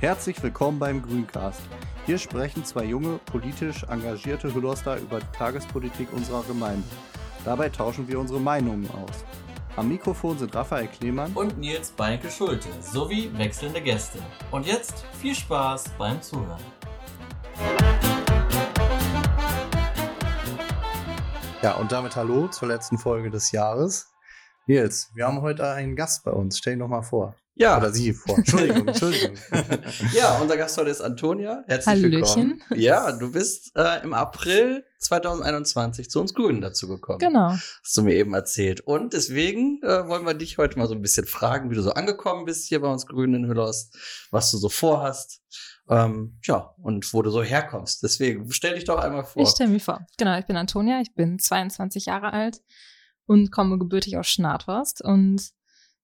[0.00, 1.60] Herzlich willkommen beim Grüncast.
[2.06, 6.88] Hier sprechen zwei junge, politisch engagierte Hüllerster über die Tagespolitik unserer Gemeinde.
[7.44, 9.24] Dabei tauschen wir unsere Meinungen aus.
[9.76, 14.18] Am Mikrofon sind Raphael Klemann und Nils Beinke Schulte sowie wechselnde Gäste.
[14.50, 16.60] Und jetzt viel Spaß beim Zuhören.
[21.62, 24.09] Ja, und damit hallo zur letzten Folge des Jahres.
[24.70, 26.58] Nils, wir haben heute einen Gast bei uns.
[26.58, 27.34] Stell ihn doch mal vor.
[27.56, 27.76] Ja.
[27.76, 28.38] Oder sie vor.
[28.38, 29.36] Entschuldigung, Entschuldigung.
[30.12, 31.64] ja, unser Gast heute ist Antonia.
[31.66, 32.12] Herzlich Hallöchen.
[32.12, 32.62] willkommen.
[32.76, 37.18] Ja, du bist äh, im April 2021 zu uns Grünen dazu gekommen.
[37.18, 37.50] Genau.
[37.50, 38.80] Hast du mir eben erzählt.
[38.82, 41.90] Und deswegen äh, wollen wir dich heute mal so ein bisschen fragen, wie du so
[41.94, 43.98] angekommen bist hier bei uns Grünen in Hüllerst,
[44.30, 45.42] was du so vorhast.
[45.88, 48.04] Ähm, ja, und wo du so herkommst.
[48.04, 49.42] Deswegen stell dich doch einmal vor.
[49.42, 50.06] Ich stelle mich vor.
[50.16, 52.60] Genau, ich bin Antonia, ich bin 22 Jahre alt
[53.30, 55.04] und komme gebürtig aus Schnathorst.
[55.04, 55.52] Und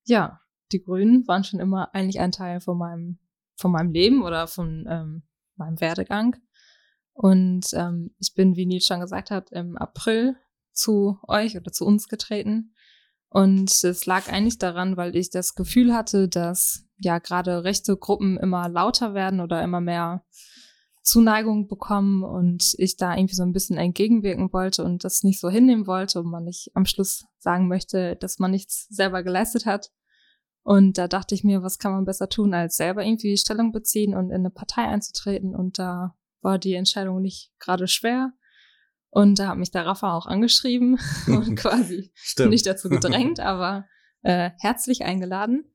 [0.05, 0.39] ja,
[0.71, 3.19] die Grünen waren schon immer eigentlich ein Teil von meinem,
[3.57, 5.25] von meinem Leben oder von ähm,
[5.57, 6.37] meinem Werdegang.
[7.15, 10.37] Und ähm, ich bin, wie Nils schon gesagt hat, im April
[10.71, 12.73] zu euch oder zu uns getreten.
[13.29, 18.39] Und es lag eigentlich daran, weil ich das Gefühl hatte, dass ja gerade rechte Gruppen
[18.39, 20.25] immer lauter werden oder immer mehr
[21.07, 25.49] Zuneigung bekommen und ich da irgendwie so ein bisschen entgegenwirken wollte und das nicht so
[25.49, 29.93] hinnehmen wollte und man nicht am Schluss sagen möchte, dass man nichts selber geleistet hat.
[30.65, 34.17] Und da dachte ich mir, was kann man besser tun, als selber irgendwie Stellung beziehen
[34.17, 35.55] und in eine Partei einzutreten.
[35.55, 38.33] Und da war die Entscheidung nicht gerade schwer.
[39.11, 40.99] Und da hat mich der Rafa auch angeschrieben
[41.29, 42.13] und quasi
[42.49, 43.87] nicht dazu gedrängt, aber
[44.23, 45.73] äh, herzlich eingeladen.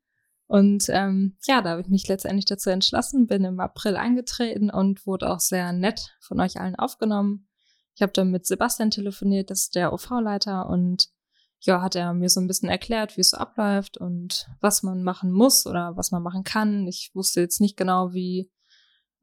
[0.52, 5.08] Und ähm, ja, da habe ich mich letztendlich dazu entschlossen, bin im April eingetreten und
[5.08, 7.48] wurde auch sehr nett von euch allen aufgenommen.
[7.96, 11.08] Ich habe dann mit Sebastian telefoniert, das ist der OV-Leiter, und
[11.62, 15.04] ja, hat er mir so ein bisschen erklärt, wie es so abläuft und was man
[15.04, 16.86] machen muss oder was man machen kann.
[16.86, 18.52] Ich wusste jetzt nicht genau, wie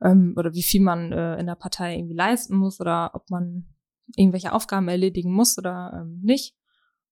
[0.00, 3.66] ähm, oder wie viel man äh, in der Partei irgendwie leisten muss oder ob man
[4.16, 6.56] irgendwelche Aufgaben erledigen muss oder ähm, nicht.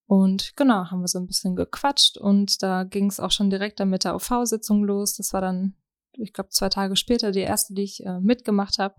[0.07, 3.79] Und genau, haben wir so ein bisschen gequatscht und da ging es auch schon direkt
[3.79, 5.15] dann mit der OV-Sitzung los.
[5.15, 5.75] Das war dann,
[6.13, 8.95] ich glaube, zwei Tage später die erste, die ich äh, mitgemacht habe.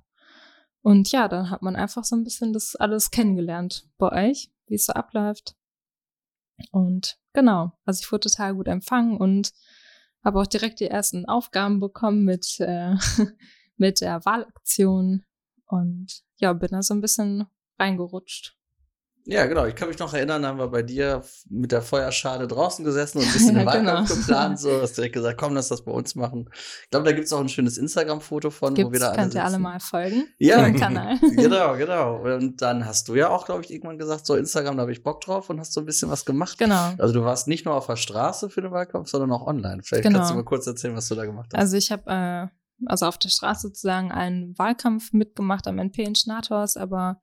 [0.82, 4.74] Und ja, dann hat man einfach so ein bisschen das alles kennengelernt bei euch, wie
[4.74, 5.56] es so abläuft.
[6.72, 9.52] Und genau, also ich wurde total gut empfangen und
[10.22, 12.96] habe auch direkt die ersten Aufgaben bekommen mit, äh,
[13.76, 15.24] mit der Wahlaktion
[15.66, 17.46] und ja, bin da so ein bisschen
[17.78, 18.57] reingerutscht.
[19.30, 19.66] Ja, genau.
[19.66, 23.18] Ich kann mich noch erinnern, da haben wir bei dir mit der Feuerschale draußen gesessen
[23.18, 24.20] und ein bisschen Ja, Wahlkampf genau.
[24.20, 24.58] geplant.
[24.58, 26.48] So, hast direkt gesagt, komm, lass das bei uns machen.
[26.84, 29.16] Ich glaube, da gibt es auch ein schönes Instagram-Foto von, wo wir Gibt's, da alle
[29.18, 30.28] könnt ihr alle mal folgen.
[30.38, 30.70] Ja.
[30.70, 31.18] Kanal.
[31.36, 32.16] genau, genau.
[32.36, 35.02] Und dann hast du ja auch, glaube ich, irgendwann gesagt, so Instagram, da habe ich
[35.02, 36.56] Bock drauf und hast so ein bisschen was gemacht.
[36.56, 36.92] Genau.
[36.96, 39.82] Also du warst nicht nur auf der Straße für den Wahlkampf, sondern auch online.
[39.82, 40.20] Vielleicht Genau.
[40.20, 41.60] kannst du mal kurz erzählen, was du da gemacht hast.
[41.60, 42.46] Also ich habe äh,
[42.86, 47.20] also auf der Straße sozusagen einen Wahlkampf mitgemacht am NP in Schnathorst, aber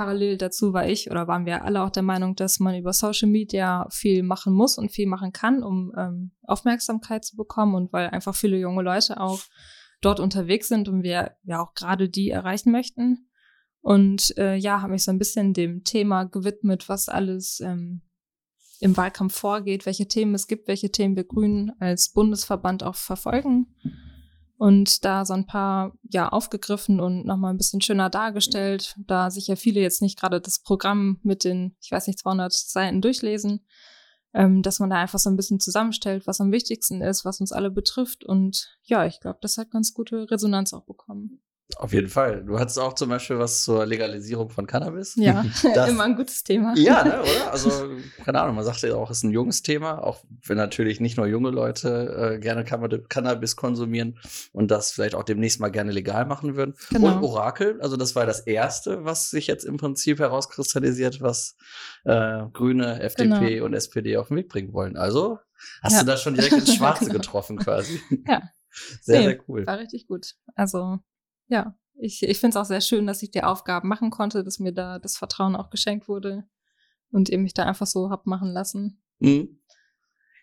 [0.00, 3.28] parallel dazu war ich oder waren wir alle auch der Meinung, dass man über Social
[3.28, 8.08] Media viel machen muss und viel machen kann, um ähm, Aufmerksamkeit zu bekommen und weil
[8.08, 9.42] einfach viele junge Leute auch
[10.00, 13.28] dort unterwegs sind und wir ja auch gerade die erreichen möchten.
[13.82, 18.00] Und äh, ja, habe mich so ein bisschen dem Thema gewidmet, was alles ähm,
[18.80, 23.76] im Wahlkampf vorgeht, welche Themen es gibt, welche Themen wir Grünen als Bundesverband auch verfolgen.
[24.60, 29.46] Und da so ein paar ja aufgegriffen und nochmal ein bisschen schöner dargestellt, da sich
[29.46, 33.64] ja viele jetzt nicht gerade das Programm mit den, ich weiß nicht, 200 Seiten durchlesen,
[34.34, 37.52] ähm, dass man da einfach so ein bisschen zusammenstellt, was am wichtigsten ist, was uns
[37.52, 38.22] alle betrifft.
[38.22, 41.40] Und ja, ich glaube, das hat ganz gute Resonanz auch bekommen.
[41.76, 42.44] Auf jeden Fall.
[42.44, 45.14] Du hattest auch zum Beispiel was zur Legalisierung von Cannabis.
[45.16, 45.44] Ja,
[45.74, 46.74] Das- immer ein gutes Thema.
[46.76, 47.52] Ja, ne, oder?
[47.52, 47.70] Also,
[48.24, 51.16] keine Ahnung, man sagt ja auch, es ist ein junges Thema, auch wenn natürlich nicht
[51.16, 54.18] nur junge Leute äh, gerne Cannab- Cannabis konsumieren
[54.52, 56.74] und das vielleicht auch demnächst mal gerne legal machen würden.
[56.90, 57.16] Genau.
[57.16, 61.56] Und Orakel, also das war das Erste, was sich jetzt im Prinzip herauskristallisiert, was
[62.04, 63.66] äh, Grüne, FDP Genau.
[63.66, 64.96] und SPD auf den Weg bringen wollen.
[64.96, 65.38] Also
[65.82, 66.00] hast Ja.
[66.00, 67.18] du da schon direkt ins Schwarze Genau.
[67.18, 68.00] getroffen quasi.
[68.26, 68.42] Ja.
[69.02, 69.66] Sehr, Nee, sehr cool.
[69.66, 70.34] War richtig gut.
[70.54, 70.98] Also,
[71.50, 74.58] ja, ich, ich finde es auch sehr schön, dass ich die Aufgaben machen konnte, dass
[74.58, 76.44] mir da das Vertrauen auch geschenkt wurde
[77.10, 79.02] und ihr mich da einfach so habt machen lassen.
[79.18, 79.60] Mhm.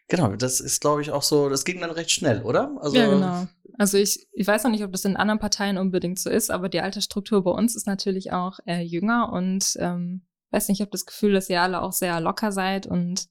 [0.09, 2.77] Genau, das ist, glaube ich, auch so, das ging dann recht schnell, oder?
[2.79, 3.47] Also, ja, genau.
[3.77, 6.69] Also ich, ich weiß noch nicht, ob das in anderen Parteien unbedingt so ist, aber
[6.69, 10.91] die Altersstruktur bei uns ist natürlich auch äh, jünger und ähm, weiß nicht, ich habe
[10.91, 13.27] das Gefühl, dass ihr alle auch sehr locker seid und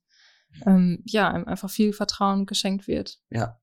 [0.67, 3.19] ähm, ja, einem einfach viel Vertrauen geschenkt wird.
[3.31, 3.58] Ja.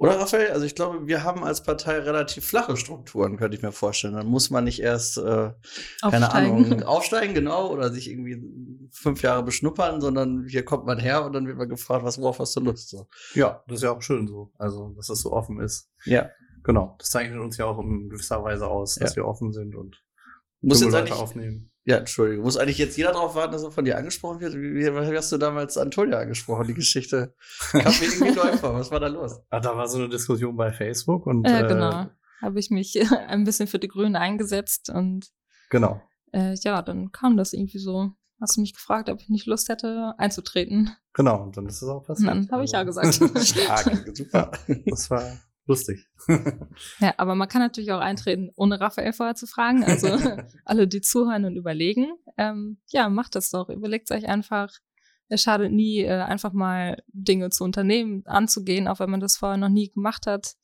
[0.00, 0.52] Oder Raphael?
[0.52, 4.14] Also ich glaube, wir haben als Partei relativ flache Strukturen, könnte ich mir vorstellen.
[4.14, 5.50] Dann muss man nicht erst, äh,
[6.00, 8.40] keine Ahnung, aufsteigen, genau, oder sich irgendwie
[8.92, 12.38] fünf Jahre beschnuppern, sondern hier kommt man her und dann wird man gefragt, was worauf
[12.38, 12.90] hast du Lust?
[12.90, 13.08] So.
[13.34, 14.52] Ja, das ist ja auch schön so.
[14.56, 15.90] Also, dass das so offen ist.
[16.04, 16.30] Ja.
[16.62, 16.94] Genau.
[16.98, 20.04] Das zeichnet uns ja auch in gewisser Weise aus, dass wir offen sind und
[20.60, 21.67] Muss jetzt Leute aufnehmen.
[21.88, 24.52] Ja, Entschuldigung, muss eigentlich jetzt jeder darauf warten, dass er von dir angesprochen wird?
[24.54, 26.66] Wie, wie hast du damals Antonia angesprochen?
[26.66, 27.34] Die Geschichte
[27.70, 28.74] kam mir irgendwie neu vor.
[28.74, 29.40] Was war da los?
[29.50, 32.06] Ah, da war so eine Diskussion bei Facebook und Äh, äh, genau.
[32.42, 35.28] Habe ich mich ein bisschen für die Grünen eingesetzt und
[35.70, 36.02] genau.
[36.32, 38.10] äh, ja, dann kam das irgendwie so.
[38.38, 40.90] Hast du mich gefragt, ob ich nicht Lust hätte, einzutreten?
[41.14, 42.28] Genau, und dann ist es auch Und passiert.
[42.30, 43.38] dann habe ich ja Also, gesagt.
[43.46, 44.50] Stark, super.
[44.86, 45.22] Das war
[45.68, 46.06] lustig.
[47.00, 49.84] Ja, aber man kann natürlich auch eintreten, ohne Raphael vorher zu fragen.
[49.84, 50.08] Also
[50.64, 53.68] alle, die zuhören und überlegen, ähm, ja, macht das doch.
[53.68, 54.72] Überlegt euch einfach.
[55.28, 59.58] Es schadet nie, äh, einfach mal Dinge zu unternehmen, anzugehen, auch wenn man das vorher
[59.58, 60.54] noch nie gemacht hat.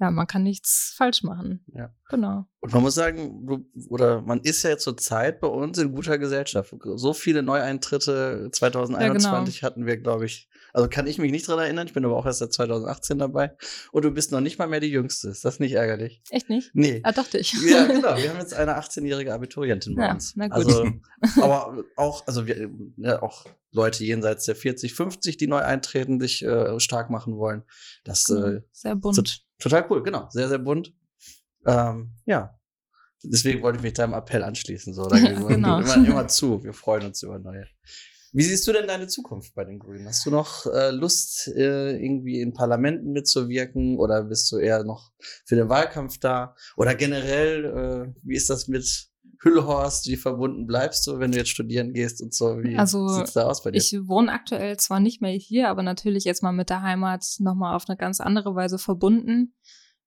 [0.00, 1.64] Ja, man kann nichts falsch machen.
[1.74, 1.94] Ja.
[2.08, 2.46] Genau.
[2.60, 6.18] Und man muss sagen, du, oder man ist ja zur Zeit bei uns in guter
[6.18, 6.74] Gesellschaft.
[6.96, 10.48] So viele Neueintritte 2021 hatten wir, glaube ich.
[10.74, 11.86] Also kann ich mich nicht dran erinnern.
[11.86, 13.54] Ich bin aber auch erst seit 2018 dabei.
[13.92, 15.28] Und du bist noch nicht mal mehr die Jüngste.
[15.28, 16.22] Ist das nicht ärgerlich?
[16.30, 16.70] Echt nicht?
[16.74, 17.00] Nee.
[17.04, 17.52] Ah, dachte ich.
[17.64, 18.16] Ja, genau.
[18.16, 20.32] Wir haben jetzt eine 18-jährige Abiturientin bei Ja, uns.
[20.34, 20.56] na gut.
[20.56, 20.90] Also,
[21.42, 26.42] aber auch, also wir, ja, auch Leute jenseits der 40, 50, die neu eintreten, sich
[26.42, 27.64] äh, stark machen wollen.
[28.04, 28.60] Das äh, Genau.
[28.72, 29.14] Sehr bunt.
[29.16, 29.22] so,
[29.58, 30.28] total cool, genau.
[30.30, 30.92] Sehr, sehr bunt.
[31.66, 32.58] Ähm, ja.
[33.24, 34.94] Deswegen wollte ich mich deinem Appell anschließen.
[34.94, 35.80] So, da Ja, gehen wir genau.
[35.80, 36.64] immer, immer zu.
[36.64, 37.66] Wir freuen uns über neue.
[38.34, 40.06] Wie siehst du denn deine Zukunft bei den Grünen?
[40.06, 45.12] Hast du noch äh, Lust, äh, irgendwie in Parlamenten mitzuwirken oder bist du eher noch
[45.44, 46.54] für den Wahlkampf da?
[46.76, 49.10] Oder generell, äh, wie ist das mit
[49.42, 50.06] Hüllhorst?
[50.06, 52.62] Wie verbunden bleibst du, wenn du jetzt studieren gehst und so?
[52.62, 53.78] Wie Also, sieht's da aus bei dir?
[53.78, 57.76] Ich wohne aktuell zwar nicht mehr hier, aber natürlich jetzt mal mit der Heimat nochmal
[57.76, 59.54] auf eine ganz andere Weise verbunden.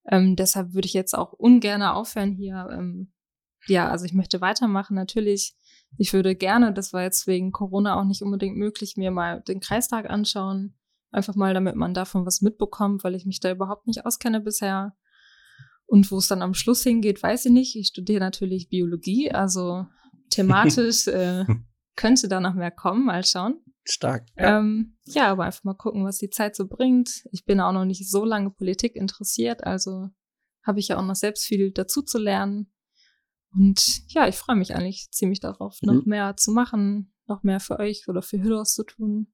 [0.10, 2.70] Ähm, deshalb würde ich jetzt auch ungern aufhören hier.
[2.72, 3.12] Ähm,
[3.68, 5.56] ja, also ich möchte weitermachen, natürlich.
[5.98, 9.60] Ich würde gerne, das war jetzt wegen Corona auch nicht unbedingt möglich, mir mal den
[9.60, 10.78] Kreistag anschauen.
[11.12, 14.96] Einfach mal, damit man davon was mitbekommt, weil ich mich da überhaupt nicht auskenne bisher.
[15.86, 17.76] Und wo es dann am Schluss hingeht, weiß ich nicht.
[17.76, 19.86] Ich studiere natürlich Biologie, also
[20.30, 21.46] thematisch äh,
[21.96, 23.62] könnte da noch mehr kommen, mal schauen.
[23.86, 24.28] Stark.
[24.36, 24.60] Ja.
[24.60, 27.24] Ähm, ja, aber einfach mal gucken, was die Zeit so bringt.
[27.32, 30.10] Ich bin auch noch nicht so lange Politik interessiert, also
[30.66, 32.72] habe ich ja auch noch selbst viel dazu zu lernen.
[33.56, 35.94] Und ja, ich freue mich eigentlich ziemlich darauf, Mhm.
[35.96, 39.28] noch mehr zu machen, noch mehr für euch oder für Hüllers zu tun.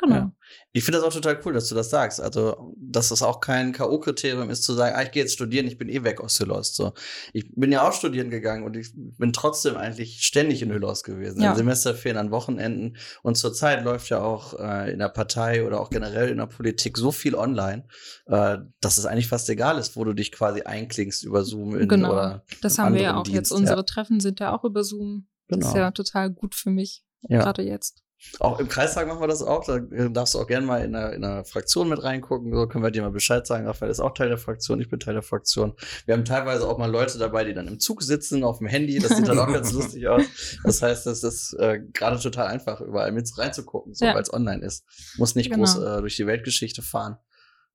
[0.00, 0.14] Genau.
[0.14, 0.32] Ja.
[0.72, 2.20] Ich finde das auch total cool, dass du das sagst.
[2.20, 5.76] Also, dass das auch kein K.O.-Kriterium ist, zu sagen, ah, ich gehe jetzt studieren, ich
[5.76, 6.76] bin eh weg aus Hüllos.
[6.76, 6.92] So.
[7.32, 11.42] Ich bin ja auch studieren gegangen und ich bin trotzdem eigentlich ständig in Hüllos gewesen.
[11.42, 11.50] Ja.
[11.50, 12.96] An Semesterferien, an Wochenenden.
[13.22, 16.96] Und zurzeit läuft ja auch äh, in der Partei oder auch generell in der Politik
[16.96, 17.88] so viel online,
[18.26, 21.88] äh, dass es eigentlich fast egal ist, wo du dich quasi einklingst über Zoom in,
[21.88, 22.12] Genau.
[22.12, 23.34] oder Das haben wir ja auch Dienst.
[23.36, 23.50] jetzt.
[23.52, 25.26] Unsere Treffen sind ja auch über Zoom.
[25.48, 25.68] Das Genau.
[25.70, 27.40] ist ja total gut für mich, Ja.
[27.42, 28.04] gerade jetzt.
[28.40, 29.64] Auch im Kreistag machen wir das auch.
[29.64, 32.52] Da äh, darfst du auch gerne mal in einer, in einer Fraktion mit reingucken.
[32.52, 33.66] So können wir dir mal Bescheid sagen.
[33.66, 35.74] Raphael ist auch Teil der Fraktion, ich bin Teil der Fraktion.
[36.06, 38.98] Wir haben teilweise auch mal Leute dabei, die dann im Zug sitzen, auf dem Handy.
[38.98, 40.22] Das sieht dann auch ganz lustig aus.
[40.64, 44.14] Das heißt, es ist äh, gerade total einfach, überall mit reinzugucken, so Ja.
[44.14, 44.84] weil es online ist.
[45.16, 45.64] Muss nicht Genau.
[45.64, 47.18] groß äh, durch die Weltgeschichte fahren.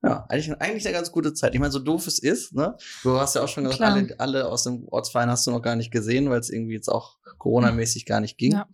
[0.06, 1.54] Ja, eigentlich, eigentlich eine ganz gute Zeit.
[1.54, 2.76] Ich meine, so doof es ist, ne?
[3.04, 3.94] Du hast ja auch schon gesagt, Klar.
[3.94, 6.90] alle, alle aus dem Ortsverein hast du noch gar nicht gesehen, weil es irgendwie jetzt
[6.90, 8.52] auch Corona-mäßig gar nicht ging.
[8.52, 8.68] Ja.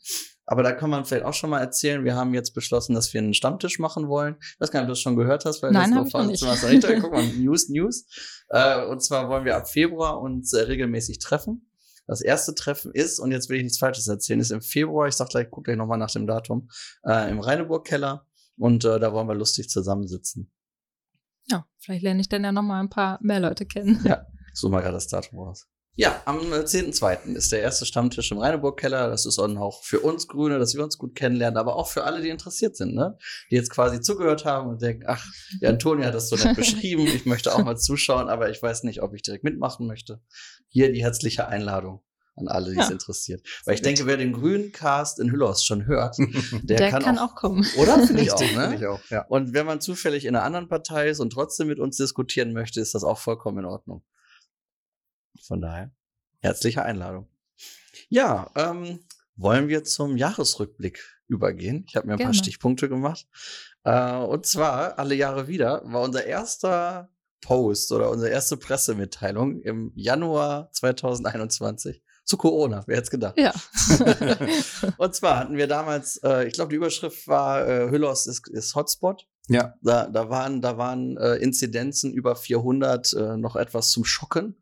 [0.51, 3.21] Aber da kann man vielleicht auch schon mal erzählen, wir haben jetzt beschlossen, dass wir
[3.21, 4.35] einen Stammtisch machen wollen.
[4.39, 6.25] Ich weiß gar nicht, ob du das schon gehört hast, weil Nein, das ich noch
[6.25, 6.41] nicht.
[6.41, 6.87] Du nicht.
[7.01, 8.07] Guck mal, News, News.
[8.49, 11.69] Äh, und zwar wollen wir ab Februar uns äh, regelmäßig treffen.
[12.07, 15.13] Das erste Treffen ist, und jetzt will ich nichts Falsches erzählen, ist im Februar, ich
[15.13, 16.67] sag gleich, guck gleich nochmal nach dem Datum,
[17.03, 18.25] äh, im Rheineburg-Keller.
[18.57, 20.51] Und äh, da wollen wir lustig zusammensitzen.
[21.45, 24.01] Ja, vielleicht lerne ich dann ja noch mal ein paar mehr Leute kennen.
[24.03, 24.25] Ja.
[24.53, 25.67] So mal gerade das Datum raus.
[25.99, 27.33] Ja, am äh, 10.2.
[27.35, 29.09] ist der erste Stammtisch im Rheineburg-Keller.
[29.09, 32.05] Das ist dann auch für uns Grüne, dass wir uns gut kennenlernen, aber auch für
[32.05, 33.17] alle, die interessiert sind, ne?
[33.51, 35.25] Die jetzt quasi zugehört haben und denken, ach,
[35.61, 38.83] die Antonia hat das so nett beschrieben, ich möchte auch mal zuschauen, aber ich weiß
[38.83, 40.21] nicht, ob ich direkt mitmachen möchte.
[40.69, 42.01] Hier die herzliche Einladung
[42.37, 42.93] an alle, die es Ja.
[42.93, 43.45] interessiert.
[43.65, 46.15] Weil ich denke, wer den grünen Cast in Hüllos schon hört,
[46.63, 47.67] der, Der, kann, auch, kommen.
[47.77, 47.99] oder?
[48.07, 48.75] Finde ich auch, Richtig, ne?
[48.77, 49.25] ich auch, ja.
[49.27, 52.79] Und wenn man zufällig in einer anderen Partei ist und trotzdem mit uns diskutieren möchte,
[52.79, 54.01] ist das auch vollkommen in Ordnung.
[55.41, 55.91] Von daher,
[56.39, 57.27] herzliche Einladung.
[58.09, 58.99] Ja, ähm,
[59.35, 61.85] wollen wir zum Jahresrückblick übergehen?
[61.87, 62.37] Ich habe mir ein paar Gerne.
[62.37, 63.27] Stichpunkte gemacht.
[63.83, 67.09] Äh, und zwar, alle Jahre wieder, war unser erster
[67.41, 72.83] Post oder unsere erste Pressemitteilung im Januar 2021 zu Corona.
[72.85, 73.39] Wer hätte es gedacht?
[73.39, 73.53] Ja.
[74.97, 78.75] Und zwar hatten wir damals, äh, ich glaube, die Überschrift war, äh, Hüllos ist, ist
[78.75, 79.27] Hotspot.
[79.47, 79.73] Ja.
[79.81, 84.61] Da, da waren, da waren äh, Inzidenzen über 400, äh, noch etwas zum Schocken.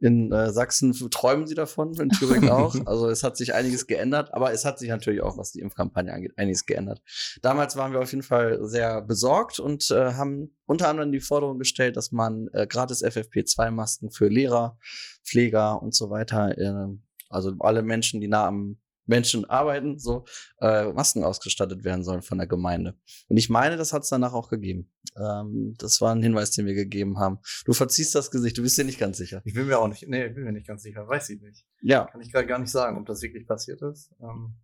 [0.00, 2.74] In äh, Sachsen träumen sie davon, in Thüringen auch.
[2.86, 6.12] Also es hat sich einiges geändert, aber es hat sich natürlich auch, was die Impfkampagne
[6.12, 7.02] angeht, einiges geändert.
[7.42, 11.58] Damals waren wir auf jeden Fall sehr besorgt und äh, haben unter anderem die Forderung
[11.58, 14.78] gestellt, dass man äh, gratis FFP2-Masken für Lehrer,
[15.24, 16.96] Pfleger und so weiter, äh,
[17.28, 18.78] also alle Menschen, die nah am
[19.10, 20.24] Menschen arbeiten, so
[20.60, 22.94] äh, Masken ausgestattet werden sollen von der Gemeinde.
[23.28, 24.90] Und ich meine, das hat es danach auch gegeben.
[25.18, 27.40] Ähm, das war ein Hinweis, den wir gegeben haben.
[27.66, 29.42] Du verziehst das Gesicht, du bist dir nicht ganz sicher.
[29.44, 31.66] Ich bin mir auch nicht, nee, ich bin mir nicht ganz sicher, weiß ich nicht.
[31.82, 32.04] Ja.
[32.06, 34.14] Kann ich gerade gar nicht sagen, ob das wirklich passiert ist.
[34.22, 34.54] Ähm,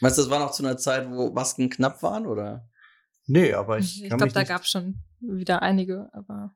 [0.00, 2.66] Meinst du, das war noch zu einer Zeit, wo Masken knapp waren, oder?
[3.26, 6.54] nee, aber ich, Ich, kann glaube, da gab es schon wieder einige, aber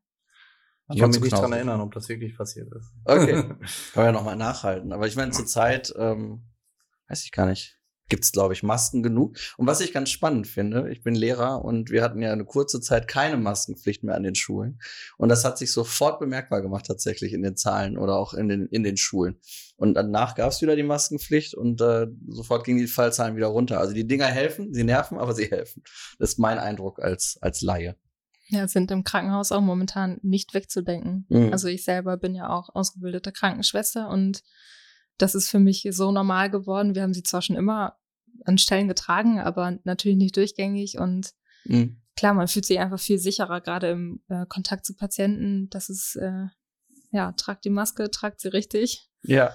[0.93, 1.57] ich kann mich nicht dran knausrig.
[1.59, 2.93] erinnern, ob das wirklich passiert ist.
[3.05, 3.43] Okay.
[3.43, 3.59] Kann
[3.95, 4.93] man ja nochmal nachhalten.
[4.93, 6.45] Aber ich meine, zur Zeit, ähm,
[7.09, 9.37] weiß ich gar nicht, gibt's glaube ich, Masken genug.
[9.57, 12.81] Und was ich ganz spannend finde, ich bin Lehrer und wir hatten ja eine kurze
[12.81, 14.79] Zeit keine Maskenpflicht mehr an den Schulen.
[15.17, 18.67] Und das hat sich sofort bemerkbar gemacht, tatsächlich in den Zahlen oder auch in den,
[18.67, 19.41] in den Schulen.
[19.77, 23.81] Und danach gab's wieder die Maskenpflicht und äh, sofort gingen die Fallzahlen wieder runter.
[23.81, 25.83] Also die Dinger helfen, sie nerven, aber sie helfen.
[26.19, 27.97] Das ist mein Eindruck als, als Laie.
[28.49, 31.27] ja, sind im Krankenhaus auch momentan nicht wegzudenken.
[31.31, 31.53] Mhm.
[31.53, 34.43] Also ich selber bin ja auch ausgebildete Krankenschwester und
[35.19, 36.95] das ist für mich so normal geworden.
[36.95, 37.97] Wir haben sie zwar schon immer
[38.45, 41.33] an Stellen getragen, aber natürlich nicht durchgängig und
[41.67, 42.03] Mhm.
[42.17, 45.69] klar, man fühlt sich einfach viel sicherer, gerade im äh, Kontakt zu Patienten.
[45.71, 46.47] Das ist, äh,
[47.11, 49.09] ja, tragt die Maske, tragt sie richtig.
[49.23, 49.55] Ja.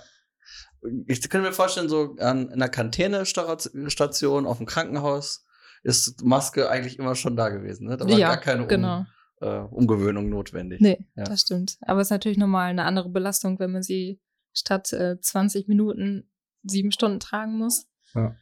[1.08, 5.46] Ich kann mir vorstellen, so an einer Kantänestation auf dem Krankenhaus
[5.84, 7.88] ist Maske eigentlich immer schon da gewesen.
[7.88, 7.98] Ne?
[7.98, 9.06] Da war ja, gar keine um, genau.
[9.42, 10.82] äh, Umgewöhnung notwendig.
[10.82, 11.24] Nee, Ja.
[11.26, 11.78] das stimmt.
[11.82, 14.20] Aber es ist natürlich nochmal eine andere Belastung, wenn man sie
[14.60, 16.30] statt äh, 20 Minuten
[16.64, 17.88] sieben Stunden tragen muss.
[18.14, 18.36] Ja,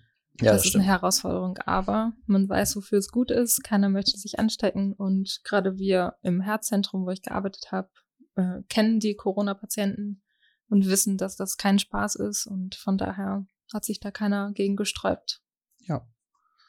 [0.51, 3.63] das, das ist eine Herausforderung, aber man weiß, wofür es gut ist.
[3.63, 7.89] Keiner möchte sich anstecken und gerade wir im Herzzentrum, wo ich gearbeitet habe,
[8.35, 10.21] äh, kennen die Corona-Patienten
[10.69, 14.75] und wissen, dass das kein Spaß ist und von daher hat sich da keiner gegen
[14.75, 15.41] gesträubt.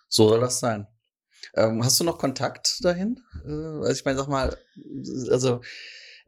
[0.08, 0.86] So soll das sein.
[1.54, 3.20] Ähm, hast du noch Kontakt dahin?
[3.44, 4.56] Äh, also ich meine, sag mal,
[5.30, 5.60] also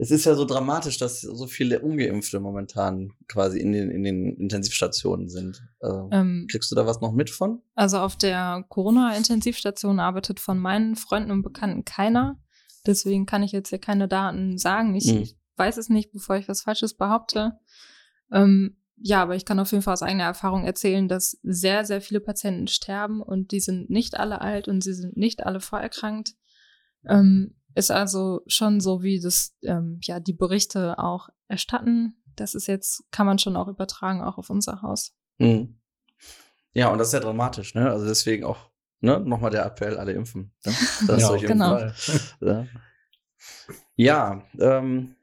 [0.00, 4.35] es ist ja so dramatisch, dass so viele Ungeimpfte momentan quasi in den, in den
[4.37, 5.62] Intensivstationen sind.
[5.80, 7.61] Äh, Ähm, kriegst du da was noch mit von?
[7.75, 12.40] Also auf der Corona-Intensivstation arbeitet von meinen Freunden und Bekannten keiner.
[12.87, 14.95] Deswegen kann ich jetzt hier keine Daten sagen.
[14.95, 15.28] Ich Mhm.
[15.57, 17.59] weiß es nicht, bevor ich was Falsches behaupte.
[18.33, 22.00] Ähm, ja, aber ich kann auf jeden Fall aus eigener Erfahrung erzählen, dass sehr, sehr
[22.00, 26.35] viele Patienten sterben und die sind nicht alle alt und sie sind nicht alle vorerkrankt.
[27.07, 32.17] Ähm, ist also schon so, wie das ähm, ja die Berichte auch erstatten.
[32.37, 35.12] Das ist jetzt, kann man schon auch übertragen, auch auf unser Haus.
[35.39, 35.81] Mhm.
[36.73, 37.91] Ja, und das ist ja dramatisch, ne?
[37.91, 40.53] Also deswegen auch, ne, nochmal der Appell, alle impfen.
[40.65, 40.73] Ne?
[41.07, 41.91] Das Ja, genau.
[42.41, 42.67] Ja,
[43.97, 45.17] ja ähm,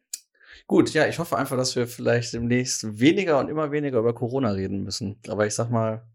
[0.68, 4.52] gut, ja, ich hoffe einfach, dass wir vielleicht demnächst weniger und immer weniger über Corona
[4.52, 5.20] reden müssen.
[5.30, 6.06] Aber ich sag mal,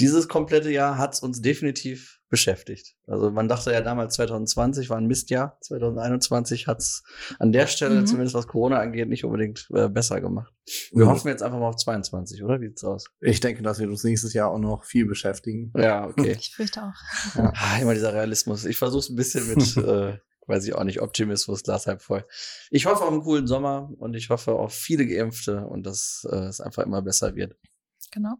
[0.00, 2.96] dieses komplette Jahr hat es uns definitiv beschäftigt.
[3.06, 7.04] Also man dachte ja damals 2020 war ein Mistjahr, 2021 hat es
[7.38, 8.06] an der Stelle, Mhm.
[8.06, 10.52] zumindest was Corona angeht, nicht unbedingt äh, besser gemacht.
[10.92, 11.10] Wir Ja.
[11.10, 12.60] hoffen jetzt einfach mal auf 22, oder?
[12.60, 13.06] Wie sieht's aus?
[13.20, 15.72] Ich denke, dass wir uns nächstes Jahr auch noch viel beschäftigen.
[15.76, 16.36] Ja, okay.
[16.38, 16.94] Ich fürchte auch.
[17.54, 18.64] Ah, immer dieser Realismus.
[18.64, 22.26] Ich versuche es ein bisschen mit, äh, weiß ich auch nicht, Optimismus, Glas halb voll.
[22.70, 26.36] Ich hoffe auf einen coolen Sommer und ich hoffe auf viele Geimpfte und dass äh,
[26.36, 27.56] es einfach immer besser wird.
[28.10, 28.34] Genau.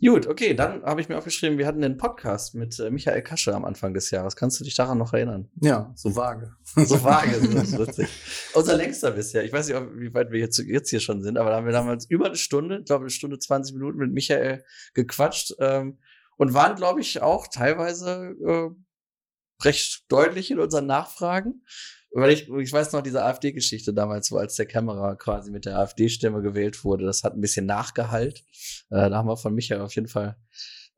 [0.00, 3.52] Gut, okay, dann habe ich mir aufgeschrieben, wir hatten den Podcast mit äh, Michael Kasche
[3.52, 4.36] am Anfang des Jahres.
[4.36, 5.50] Kannst du dich daran noch erinnern?
[5.60, 6.54] Ja, so vage.
[6.76, 8.08] So vage, das ist witzig.
[8.54, 9.44] Unser längster bisher.
[9.44, 11.72] Ich weiß nicht, wie weit wir jetzt, jetzt hier schon sind, aber da haben wir
[11.72, 14.64] damals über eine Stunde, ich glaube eine Stunde 20 Minuten mit Michael
[14.94, 15.98] gequatscht ähm,
[16.36, 21.64] und waren, glaube ich, auch teilweise äh, recht deutlich in unseren Nachfragen.
[22.20, 25.78] Weil ich, ich weiß noch diese AfD-Geschichte damals, wo als der Kämmerer quasi mit der
[25.78, 28.44] AfD-Stimme gewählt wurde, das hat ein bisschen nachgehalt.
[28.90, 30.36] Äh, da haben wir von Michael auf jeden Fall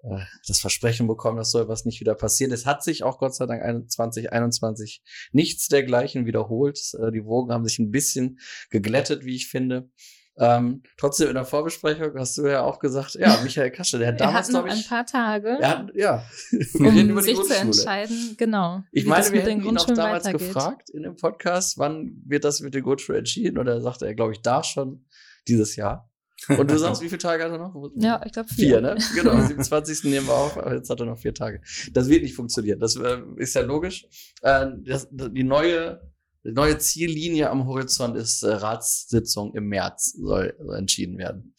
[0.02, 2.52] äh, das Versprechen bekommen, dass so etwas nicht wieder passiert.
[2.52, 6.80] Es hat sich auch Gott sei Dank 2021 nichts dergleichen wiederholt.
[6.98, 8.38] Äh, die Wogen haben sich ein bisschen
[8.70, 9.90] geglättet, wie ich finde.
[10.38, 14.20] Ähm, trotzdem in der Vorbesprechung hast du ja auch gesagt, ja, Michael Kasche, der hat
[14.20, 17.56] damals, glaube ich, ein paar Tage, hat, ja, wir reden um über die sich zu
[17.56, 18.82] entscheiden, genau.
[18.92, 20.48] Ich meine, wir den hätten ihn auch Grundschulen damals weitergeht.
[20.48, 23.58] gefragt in dem Podcast, wann wird das mit der Grundschule entschieden?
[23.58, 25.04] Und er sagte er, glaube ich, da schon
[25.46, 26.10] dieses Jahr.
[26.48, 27.90] Und du sagst, wie viele Tage hat er noch?
[27.96, 28.96] Ja, ich glaube Vier, ne?
[29.14, 30.04] Genau, am 27.
[30.04, 31.60] nehmen wir auf, aber jetzt hat er noch vier Tage.
[31.92, 32.80] Das wird nicht funktionieren.
[32.80, 34.06] Das äh, ist ja logisch.
[34.42, 36.00] Äh, das, die neue,
[36.44, 41.54] die neue Ziellinie am Horizont ist äh, Ratssitzung im März, soll, soll entschieden werden.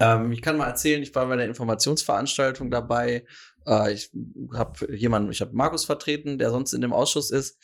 [0.00, 3.24] Ähm, ich kann mal erzählen, ich war bei der Informationsveranstaltung dabei
[3.68, 4.10] Äh, ich
[4.54, 7.58] habe jemanden, ich habe Markus vertreten, der sonst in dem Ausschuss ist.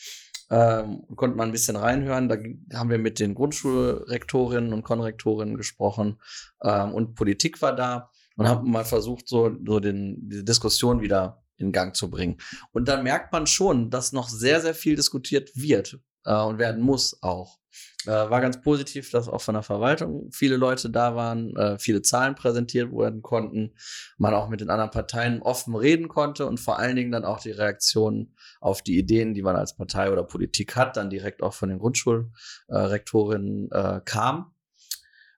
[0.50, 2.28] Ähm, konnte man ein bisschen reinhören.
[2.28, 2.37] Da
[2.78, 6.21] haben wir mit den Grundschulrektorinnen und Konrektorinnen gesprochen
[6.62, 11.43] ähm, und Politik war da und haben mal versucht, so, so den, die Diskussion wieder
[11.56, 12.38] in Gang zu bringen.
[12.73, 16.82] Und dann merkt man schon, dass noch sehr, sehr viel diskutiert wird äh, und werden
[16.82, 17.58] muss auch.
[18.06, 22.02] Äh, war ganz positiv, dass auch von der Verwaltung viele Leute da waren, äh, viele
[22.02, 23.75] Zahlen präsentiert werden konnten,
[24.18, 27.40] man auch mit den anderen Parteien offen reden konnte und vor allen Dingen dann auch
[27.40, 31.54] die Reaktionen auf die Ideen, die man als Partei oder Politik hat, dann direkt auch
[31.54, 34.52] von den Grundschulrektorinnen äh, kam.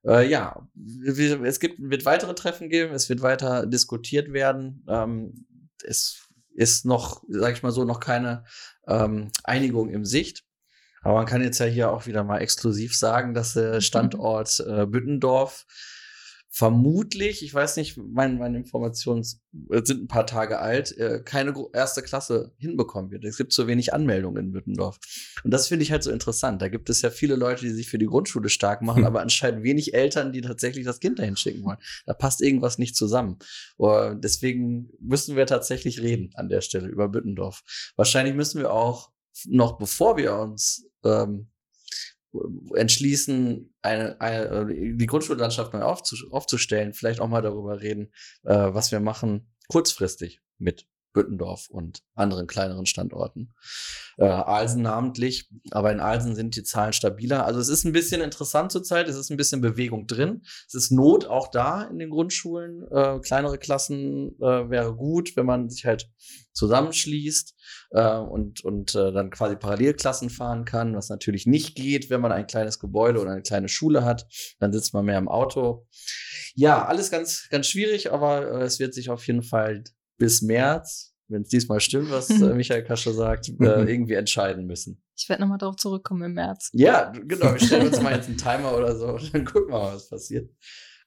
[0.05, 0.69] Äh, ja,
[1.45, 4.85] es gibt, wird weitere Treffen geben, es wird weiter diskutiert werden.
[4.89, 5.47] Ähm,
[5.85, 8.45] es ist noch, sag ich mal so, noch keine
[8.87, 10.45] ähm, Einigung im Sicht.
[11.03, 14.87] Aber man kann jetzt ja hier auch wieder mal exklusiv sagen, dass der Standort äh,
[14.87, 15.67] Büttendorf
[16.57, 19.27] vermutlich, ich weiß nicht, mein, meine Informationen
[19.69, 23.27] äh, sind ein paar Tage alt, äh, keine erste Klasse hinbekommen wird.
[23.27, 24.99] Es gibt zu wenig Anmeldungen in Büttendorf.
[25.45, 26.63] Und das finde ich halt so interessant.
[26.63, 29.65] Da gibt es ja viele Leute, die sich für die Grundschule stark machen, aber anscheinend
[29.65, 31.77] wenig Eltern, die tatsächlich das Kind dahin schicken wollen.
[32.07, 33.39] Da passt irgendwas nicht zusammen.
[33.77, 37.65] Und deswegen müssen wir tatsächlich reden an der Stelle über Büttendorf.
[37.97, 39.11] Wahrscheinlich müssen wir auch
[39.45, 41.51] noch bevor wir uns ähm,
[42.75, 48.13] entschließen, eine, eine, die Grundschullandschaft neu aufzustellen, vielleicht auch mal darüber reden,
[48.45, 53.55] äh, was wir machen kurzfristig mit Büttendorf und anderen kleineren Standorten.
[54.19, 57.47] Äh, Alsen namentlich, aber in Alsen sind die Zahlen stabiler.
[57.47, 60.43] Also es ist ein bisschen interessant zurzeit, es ist ein bisschen Bewegung drin.
[60.69, 62.87] Es ist Not auch da in den Grundschulen.
[62.91, 66.11] Äh, kleinere Klassen äh, wäre gut, wenn man sich halt
[66.53, 67.55] zusammenschließt
[67.93, 72.33] äh, und, und äh, dann quasi Parallelklassen fahren kann, was natürlich nicht geht, wenn man
[72.33, 74.27] ein kleines Gebäude oder eine kleine Schule hat.
[74.59, 75.87] Dann sitzt man mehr im Auto.
[76.55, 79.83] Ja, alles ganz, ganz schwierig, aber äh, es wird sich auf jeden Fall
[80.19, 85.03] bis März, wenn es diesmal stimmt, was äh, Michael Kasche sagt, äh, irgendwie entscheiden müssen.
[85.17, 86.71] Ich werde nochmal darauf zurückkommen im März.
[86.73, 87.53] Ja, genau.
[87.53, 90.09] Wir stellen uns mal jetzt einen Timer oder so und dann gucken wir mal, was
[90.09, 90.51] passiert.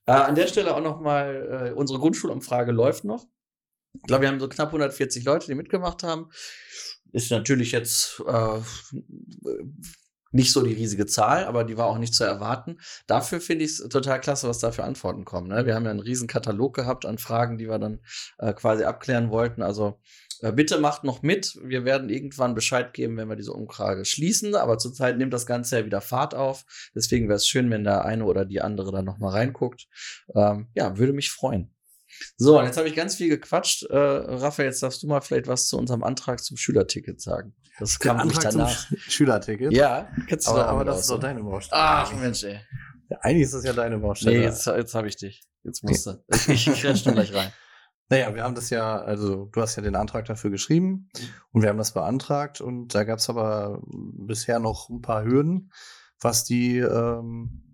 [0.05, 3.27] Äh, an der Stelle auch nochmal, äh, unsere Grundschulumfrage läuft noch.
[3.93, 6.29] Ich glaube, wir haben so knapp 140 Leute, die mitgemacht haben.
[7.12, 8.60] Ist natürlich jetzt äh,
[10.31, 12.77] nicht so die riesige Zahl, aber die war auch nicht zu erwarten.
[13.07, 15.47] Dafür finde ich es total klasse, was da für Antworten kommen.
[15.47, 15.65] Ne?
[15.65, 17.99] Wir haben ja einen riesen Katalog gehabt an Fragen, die wir dann
[18.37, 19.61] äh, quasi abklären wollten.
[19.61, 19.99] Also
[20.41, 21.57] äh, bitte macht noch mit.
[21.63, 24.55] Wir werden irgendwann Bescheid geben, wenn wir diese Umfrage schließen.
[24.55, 26.65] Aber zurzeit nimmt das Ganze ja wieder Fahrt auf.
[26.95, 29.87] Deswegen wäre es schön, wenn der eine oder die andere dann noch mal reinguckt.
[30.35, 31.73] Ähm, ja, würde mich freuen.
[32.37, 33.83] So, und jetzt habe ich ganz viel gequatscht.
[33.83, 37.55] Äh, Raphael, jetzt darfst du mal vielleicht was zu unserem Antrag zum Schülerticket sagen.
[37.79, 38.69] Das kam nämlich danach.
[38.69, 39.71] Sch Schülerticket?
[39.71, 41.81] Ja, kennst du aber, aber das ist doch deine Baustelle.
[41.81, 42.59] Ach, Mensch, ey.
[43.09, 44.37] Ja, eigentlich ist das ja deine Baustelle.
[44.37, 45.41] Nee, jetzt, jetzt habe ich dich.
[45.63, 46.23] Jetzt musst du.
[46.47, 47.51] Ich, ich renne schon gleich rein.
[48.11, 51.09] Naja, wir haben das ja, also du hast ja den Antrag dafür geschrieben
[51.51, 55.71] und wir haben das beantragt und da gab es aber bisher noch ein paar Hürden,
[56.19, 57.68] was die ähm,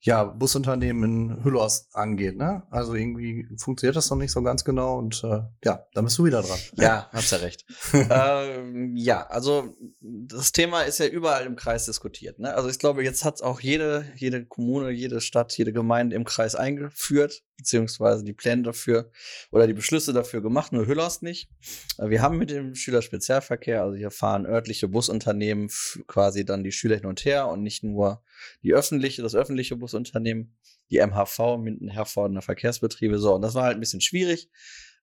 [0.00, 2.62] ja, Busunternehmen in Hüllos angeht, ne?
[2.70, 6.24] Also irgendwie funktioniert das noch nicht so ganz genau und äh, ja, da bist du
[6.24, 6.58] wieder dran.
[6.76, 7.64] Ja, hast ja recht.
[7.92, 12.54] ähm, ja, also das Thema ist ja überall im Kreis diskutiert, ne?
[12.54, 16.54] Also ich glaube, jetzt hat auch jede, jede Kommune, jede Stadt, jede Gemeinde im Kreis
[16.54, 19.10] eingeführt beziehungsweise die Pläne dafür
[19.50, 21.50] oder die Beschlüsse dafür gemacht, nur Hüllhorst nicht.
[21.98, 25.68] Wir haben mit dem Schülerspezialverkehr, also hier fahren örtliche Busunternehmen
[26.06, 28.22] quasi dann die Schüler hin und her und nicht nur
[28.62, 30.56] die öffentliche, das öffentliche Busunternehmen,
[30.90, 33.34] die MHV, Minden Herfordener Verkehrsbetriebe, so.
[33.34, 34.50] Und das war halt ein bisschen schwierig.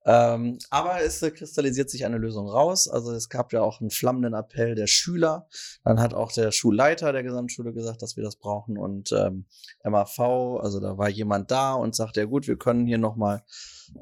[0.07, 2.87] Ähm, aber es äh, kristallisiert sich eine Lösung raus.
[2.87, 5.47] Also es gab ja auch einen flammenden Appell der Schüler.
[5.83, 8.77] Dann hat auch der Schulleiter der Gesamtschule gesagt, dass wir das brauchen.
[8.77, 9.45] Und ähm,
[9.83, 10.19] MAV,
[10.61, 13.43] also da war jemand da und sagte, ja gut, wir können hier nochmal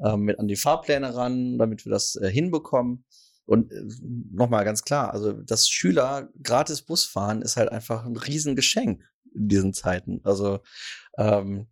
[0.04, 3.06] ähm, mit an die Fahrpläne ran, damit wir das äh, hinbekommen.
[3.46, 3.82] Und äh,
[4.30, 9.02] nochmal ganz klar, also das Schüler gratis Busfahren ist halt einfach ein Riesengeschenk
[9.34, 10.20] in diesen Zeiten.
[10.24, 10.60] Also
[11.18, 11.66] ähm,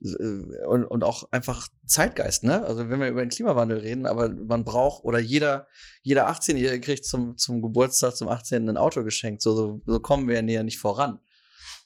[0.00, 2.64] äh, und, und auch einfach Zeitgeist, ne?
[2.64, 5.66] Also wenn wir über den Klimawandel reden, aber man braucht, oder jeder,
[6.02, 8.68] jeder 18-Jährige kriegt zum, zum Geburtstag, zum 18.
[8.68, 9.42] ein Auto geschenkt.
[9.42, 11.20] So, so, so kommen wir ja nicht voran.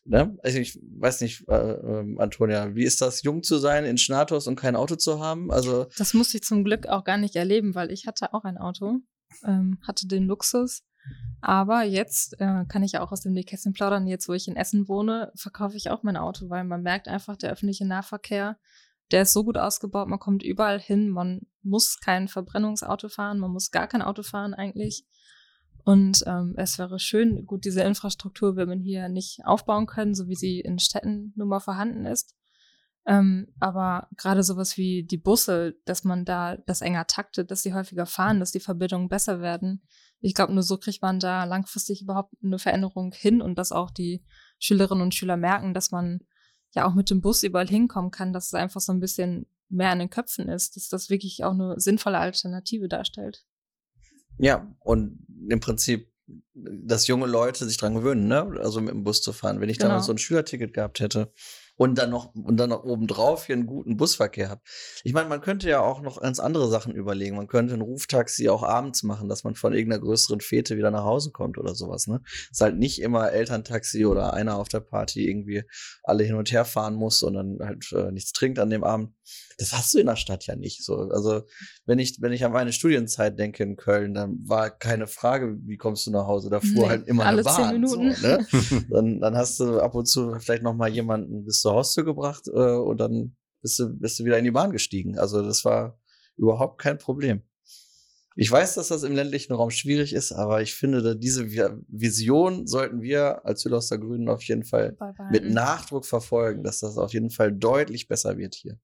[0.04, 0.36] Ne?
[0.42, 4.48] Also ich weiß nicht, äh, äh, Antonia, wie ist das, jung zu sein in Schnatos
[4.48, 5.52] und kein Auto zu haben?
[5.52, 8.58] Also das musste ich zum Glück auch gar nicht erleben, weil ich hatte auch ein
[8.58, 8.98] Auto,
[9.44, 10.82] ähm, hatte den Luxus,
[11.40, 14.06] aber jetzt äh, kann ich auch aus dem Nähkästchen plaudern.
[14.06, 17.36] Jetzt, wo ich in Essen wohne, verkaufe ich auch mein Auto, weil man merkt einfach,
[17.36, 18.58] der öffentliche Nahverkehr,
[19.10, 23.50] der ist so gut ausgebaut, man kommt überall hin, man muss kein Verbrennungsauto fahren, man
[23.50, 25.04] muss gar kein Auto fahren eigentlich.
[25.84, 30.28] Und ähm, es wäre schön, gut, diese Infrastruktur will man hier nicht aufbauen können, so
[30.28, 32.36] wie sie in Städten nun mal vorhanden ist.
[33.04, 37.74] Ähm, aber gerade sowas wie die Busse, dass man da das enger taktet, dass sie
[37.74, 39.82] häufiger fahren, dass die Verbindungen besser werden.
[40.20, 43.90] Ich glaube, nur so kriegt man da langfristig überhaupt eine Veränderung hin und dass auch
[43.90, 44.24] die
[44.60, 46.20] Schülerinnen und Schüler merken, dass man
[46.74, 49.92] ja auch mit dem Bus überall hinkommen kann, dass es einfach so ein bisschen mehr
[49.92, 53.44] in den Köpfen ist, dass das wirklich auch eine sinnvolle Alternative darstellt.
[54.38, 56.12] Ja, und im Prinzip,
[56.54, 58.42] dass junge Leute sich dran gewöhnen, ne?
[58.60, 59.60] Also mit dem Bus zu fahren.
[59.60, 59.90] Wenn ich Genau.
[59.90, 61.32] damals so ein Schülerticket gehabt hätte
[61.82, 64.60] und dann noch und dann noch obendrauf hier einen guten Busverkehr habe.
[65.02, 67.34] Ich meine, man könnte ja auch noch ganz andere Sachen überlegen.
[67.34, 71.02] Man könnte ein Ruftaxi auch abends machen, dass man von irgendeiner größeren Fete wieder nach
[71.02, 72.20] Hause kommt oder sowas, ne?
[72.52, 75.64] Ist halt nicht immer Elterntaxi oder einer auf der Party irgendwie
[76.04, 79.10] alle hin und her fahren muss und dann halt äh, nichts trinkt an dem Abend.
[79.58, 80.96] Das hast du in der Stadt ja nicht so.
[80.96, 81.42] Also
[81.86, 85.76] wenn ich, wenn ich an meine Studienzeit denke in Köln, dann war keine Frage, wie
[85.76, 86.50] kommst du nach Hause?
[86.50, 87.86] Da fuhr Nee, halt immer alle eine Bahn.
[87.86, 88.46] So, ne?
[88.90, 92.48] dann, dann hast du ab und zu vielleicht noch mal jemanden bis zur Haustür gebracht
[92.48, 95.18] äh, und dann bist du, bist du wieder in die Bahn gestiegen.
[95.18, 95.98] Also das war
[96.36, 97.42] überhaupt kein Problem.
[98.34, 102.66] Ich weiß, dass das im ländlichen Raum schwierig ist, aber ich finde, diese Vi- Vision
[102.66, 104.96] sollten wir als Hüloster Grünen auf jeden Fall
[105.30, 108.78] mit Nachdruck verfolgen, dass das auf jeden Fall deutlich besser wird hier.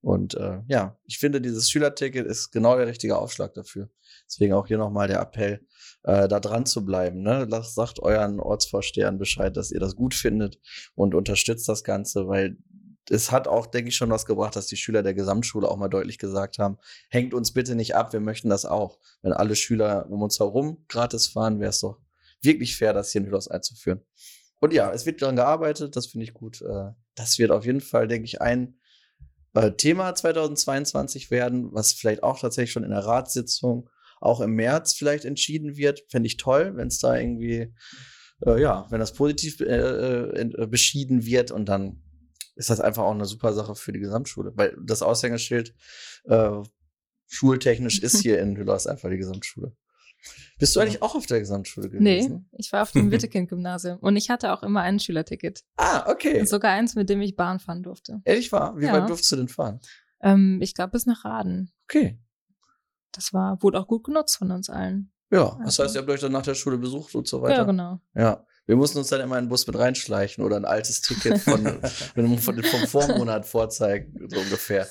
[0.00, 3.90] Und äh, ja, ich finde, dieses Schülerticket ist genau der richtige Aufschlag dafür.
[4.26, 5.66] Deswegen auch hier nochmal der Appell,
[6.04, 7.22] äh, da dran zu bleiben.
[7.22, 7.46] Ne?
[7.48, 10.58] Lasst- Sagt euren Ortsvorstehern Bescheid, dass ihr das gut findet
[10.94, 12.58] und unterstützt das Ganze, weil
[13.10, 15.88] es hat auch, denke ich, schon was gebracht, dass die Schüler der Gesamtschule auch mal
[15.88, 16.76] deutlich gesagt haben,
[17.08, 18.98] hängt uns bitte nicht ab, wir möchten das auch.
[19.22, 21.98] Wenn alle Schüler um uns herum gratis fahren, wäre es doch
[22.42, 24.02] wirklich fair, das hier in Hülos einzuführen.
[24.60, 26.60] Und ja, es wird daran gearbeitet, das finde ich gut.
[26.62, 28.77] Äh, Das wird auf jeden Fall, denke ich, ein
[29.54, 33.88] äh, Thema 2022 werden, was vielleicht auch tatsächlich schon in der Ratssitzung
[34.20, 36.02] auch im März vielleicht entschieden wird.
[36.08, 37.72] Fände ich toll, wenn es da irgendwie,
[38.44, 42.02] äh, ja, wenn das positiv äh, äh, äh, beschieden wird und dann
[42.56, 45.74] ist das einfach auch eine super Sache für die Gesamtschule, weil das Aushängeschild
[47.28, 49.76] schultechnisch ist hier in Hüllers einfach die Gesamtschule.
[50.58, 52.48] Bist du eigentlich auch auf der Gesamtschule Nee, gewesen?
[52.52, 55.64] ich war auf dem Wittekind-Gymnasium und ich hatte auch immer ein Schülerticket.
[55.76, 56.44] Ah, okay.
[56.44, 58.20] Sogar eins, mit dem ich Bahn fahren durfte.
[58.24, 58.76] Ehrlich wahr?
[58.76, 58.92] Wie Ja.
[58.92, 59.80] weit durfst du denn fahren?
[60.20, 61.72] Ähm, ich glaube bis nach Raden.
[61.84, 62.18] Okay.
[63.12, 65.12] Das war, wurde auch gut genutzt von uns allen.
[65.30, 67.42] Ja, das Also- heißt, ihr habt euch dann nach der Schule besucht und so Ja,
[67.44, 67.64] weiter.
[67.66, 68.00] genau.
[68.14, 68.44] Ja.
[68.66, 71.64] Wir mussten uns dann immer in den Bus mit reinschleichen oder ein altes Ticket von,
[72.38, 74.86] von, vom Vormonat vorzeigen, so ungefähr.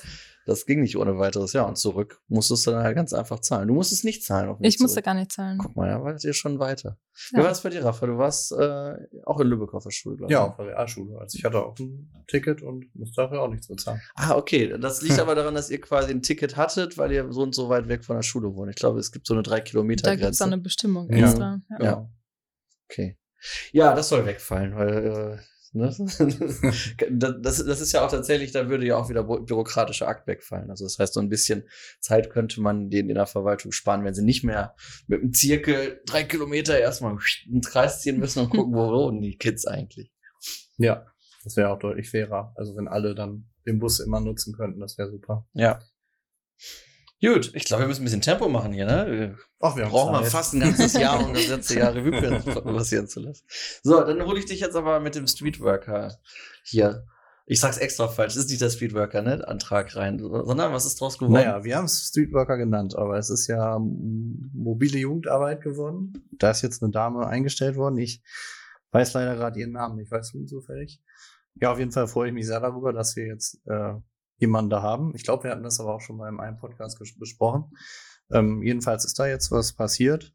[0.48, 1.52] Das ging nicht ohne weiteres.
[1.52, 3.68] Ja, und zurück musstest du dann halt ganz einfach zahlen.
[3.68, 4.48] Du musstest nicht zahlen.
[4.48, 5.58] Auf Ich musste gar nicht zahlen.
[5.58, 6.98] Guck mal, ja, wart ihr schon weiter.
[7.32, 7.40] Ja.
[7.40, 8.08] Wie war das bei dir, Rafa?
[8.08, 10.34] Du warst äh, auch in Lübeck auf der Schule, glaube ich.
[10.34, 11.20] Ja, auf der Realschule.
[11.20, 14.00] Also ich hatte auch ein Ticket und musste dafür auch nichts bezahlen.
[14.16, 14.74] Ah, okay.
[14.80, 17.68] Das liegt aber daran, dass ihr quasi ein Ticket hattet, weil ihr so und so
[17.68, 18.70] weit weg von der Schule wohnt.
[18.70, 20.44] Ich glaube, es gibt so eine drei Kilometer Da gibt es Grenze.
[20.46, 21.26] eine Bestimmung Ja.
[21.28, 21.62] extra.
[21.72, 21.84] Ja.
[21.84, 22.10] Ja.
[22.90, 23.18] Okay.
[23.74, 25.38] Ja, das soll wegfallen, weil äh,
[25.74, 25.88] ne?
[27.12, 30.70] das, das ist ja auch tatsächlich, da würde ja auch wieder bü- bürokratischer Akt wegfallen.
[30.70, 31.64] Also das heißt, so ein bisschen
[32.00, 34.76] Zeit könnte man denen in der Verwaltung sparen, wenn sie nicht mehr
[35.08, 37.18] mit einem Zirkel drei Kilometer erstmal
[37.50, 40.12] einen Kreis ziehen müssen und gucken, wo wohnen die Kids eigentlich.
[40.78, 41.06] Ja,
[41.44, 42.54] das wäre auch deutlich fairer.
[42.56, 45.48] Also wenn alle dann den Bus immer nutzen könnten, das wäre super.
[45.54, 45.80] Ja.
[47.20, 49.38] Gut, ich glaube, wir müssen ein bisschen Tempo machen hier, ne?
[49.60, 52.12] Ach, wir Brauchen wir fast ein ganzes Jahr, um das letzte Jahr Revue
[52.62, 53.44] passieren zu lassen.
[53.82, 56.20] So, dann hole ich dich jetzt aber mit dem Streetworker
[56.64, 57.08] hier.
[57.48, 59.48] Ich sag's extra falsch, es ist nicht der Streetworker, ne?
[59.48, 61.34] Antrag rein, sondern was ist draus geworden?
[61.34, 66.14] Naja, wir haben es Streetworker genannt, aber es ist ja mobile Jugendarbeit geworden.
[66.34, 67.98] Da ist jetzt eine Dame eingestellt worden.
[67.98, 68.22] Ich
[68.92, 70.12] weiß leider gerade ihren Namen nicht.
[70.12, 71.02] Weißt du ihn zufällig?
[71.56, 73.94] Ja, auf jeden Fall freue ich mich sehr darüber, dass wir jetzt äh,
[74.38, 75.14] jemanden da haben.
[75.16, 77.72] Ich glaube, wir hatten das aber auch schon mal in einem Podcast besprochen.
[78.32, 80.34] Ähm, jedenfalls ist da jetzt was passiert.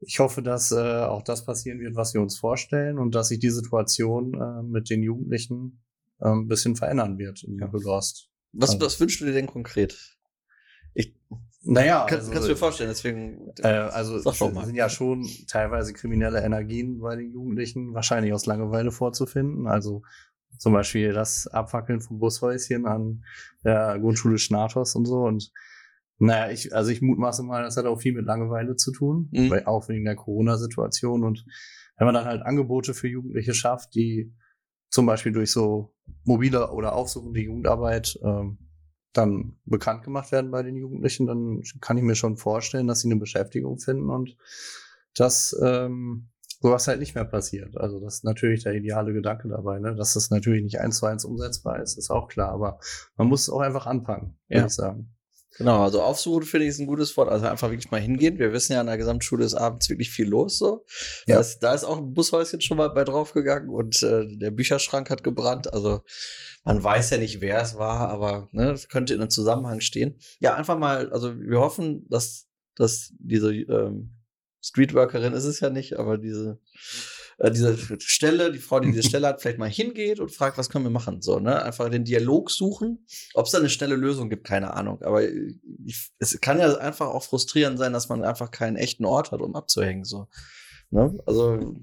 [0.00, 3.38] Ich hoffe, dass äh, auch das passieren wird, was wir uns vorstellen und dass sich
[3.38, 5.82] die Situation äh, mit den Jugendlichen
[6.20, 7.70] äh, ein bisschen verändern wird in Ja.
[7.70, 8.30] Hüllhorst.
[8.52, 10.16] was, also- was wünschst du dir denn konkret?
[10.94, 11.14] Ich,
[11.62, 13.52] Naja, kann, also, kannst du dir vorstellen, deswegen.
[13.62, 19.66] Äh, also sind ja schon teilweise kriminelle Energien bei den Jugendlichen, wahrscheinlich aus Langeweile vorzufinden.
[19.66, 20.02] Also
[20.58, 23.24] zum Beispiel das Abfackeln von Bushäuschen an
[23.64, 25.22] der Grundschule Schnathos und so.
[25.22, 25.50] Und
[26.18, 29.50] naja, ich, also ich mutmaße mal, das hat auch viel mit Langeweile zu tun, Mhm.
[29.50, 31.24] weil auch wegen der Corona-Situation.
[31.24, 31.44] Und
[31.96, 34.34] wenn man dann halt Angebote für Jugendliche schafft, die
[34.90, 38.58] zum Beispiel durch so mobile oder aufsuchende Jugendarbeit ähm,
[39.12, 43.08] dann bekannt gemacht werden bei den Jugendlichen, dann kann ich mir schon vorstellen, dass sie
[43.10, 44.36] eine Beschäftigung finden und
[45.14, 46.29] dass ähm,
[46.60, 47.76] sowas halt nicht mehr passiert.
[47.76, 49.94] Also das ist natürlich der ideale Gedanke dabei, ne?
[49.94, 52.78] dass das natürlich nicht eins zu eins umsetzbar ist, ist auch klar, aber
[53.16, 54.66] man muss es auch einfach anpacken, würde Ja.
[54.66, 55.14] ich sagen.
[55.58, 57.28] Genau, also aufsuchen finde ich ist ein gutes Wort.
[57.28, 58.38] Also einfach wirklich mal hingehen.
[58.38, 60.56] Wir wissen ja, an der Gesamtschule ist abends wirklich viel los.
[60.58, 60.84] So.
[61.26, 61.34] Ja.
[61.34, 65.10] Da, ist, da ist auch ein Bushäuschen schon mal bei draufgegangen und äh, der Bücherschrank
[65.10, 65.72] hat gebrannt.
[65.74, 66.02] Also
[66.64, 70.18] man weiß ja nicht, wer es war, aber ne, das könnte in einem Zusammenhang stehen.
[70.38, 72.46] Ja, einfach mal, also wir hoffen, dass,
[72.76, 74.19] dass diese ähm,
[74.62, 76.60] Streetworkerin ist es ja nicht, aber diese
[77.40, 80.68] äh, diese Stelle, die Frau, die diese Stelle hat, vielleicht mal hingeht und fragt, was
[80.68, 81.22] können wir machen?
[81.22, 81.62] So, ne?
[81.62, 83.06] Einfach den Dialog suchen.
[83.34, 85.02] Ob es da eine schnelle Lösung gibt, keine Ahnung.
[85.02, 89.32] Aber ich, es kann ja einfach auch frustrierend sein, dass man einfach keinen echten Ort
[89.32, 90.04] hat, um abzuhängen.
[90.04, 90.28] So.
[90.90, 91.18] Ne?
[91.24, 91.76] Also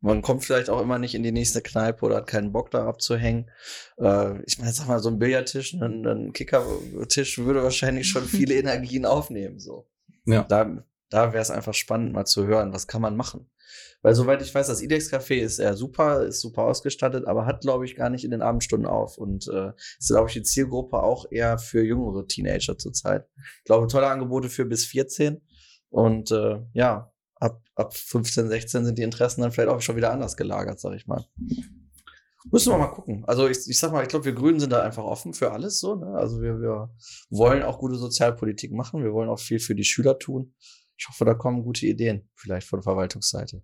[0.00, 2.86] man kommt vielleicht auch immer nicht in die nächste Kneipe oder hat keinen Bock da
[2.86, 3.50] abzuhängen.
[3.98, 8.54] Äh, ich meine, sag mal, so ein Billardtisch, ein, ein Kickertisch würde wahrscheinlich schon viele
[8.54, 9.58] Energien aufnehmen.
[9.58, 9.88] So.
[10.24, 10.44] Ja.
[10.44, 13.50] Da, da wäre es einfach spannend, mal zu hören, was kann man machen.
[14.02, 17.60] Weil soweit ich weiß, das IDEX Café ist ja super, ist super ausgestattet, aber hat,
[17.60, 19.18] glaube ich, gar nicht in den Abendstunden auf.
[19.18, 23.28] Und äh, ist, glaube ich, die Zielgruppe auch eher für jüngere Teenager zurzeit.
[23.58, 25.42] Ich glaube, tolle Angebote für bis 14.
[25.90, 30.12] Und äh, ja, ab, ab 15, 16 sind die Interessen dann vielleicht auch schon wieder
[30.12, 31.26] anders gelagert, sag ich mal.
[32.50, 33.24] Müssen wir mal gucken.
[33.26, 35.78] Also ich, ich sag mal, ich glaube, wir Grünen sind da einfach offen für alles
[35.78, 35.96] so.
[35.96, 36.06] Ne?
[36.14, 36.90] Also wir, wir
[37.28, 39.02] wollen auch gute Sozialpolitik machen.
[39.02, 40.54] Wir wollen auch viel für die Schüler tun.
[41.00, 43.62] Ich hoffe, da kommen gute Ideen, vielleicht von der Verwaltungsseite.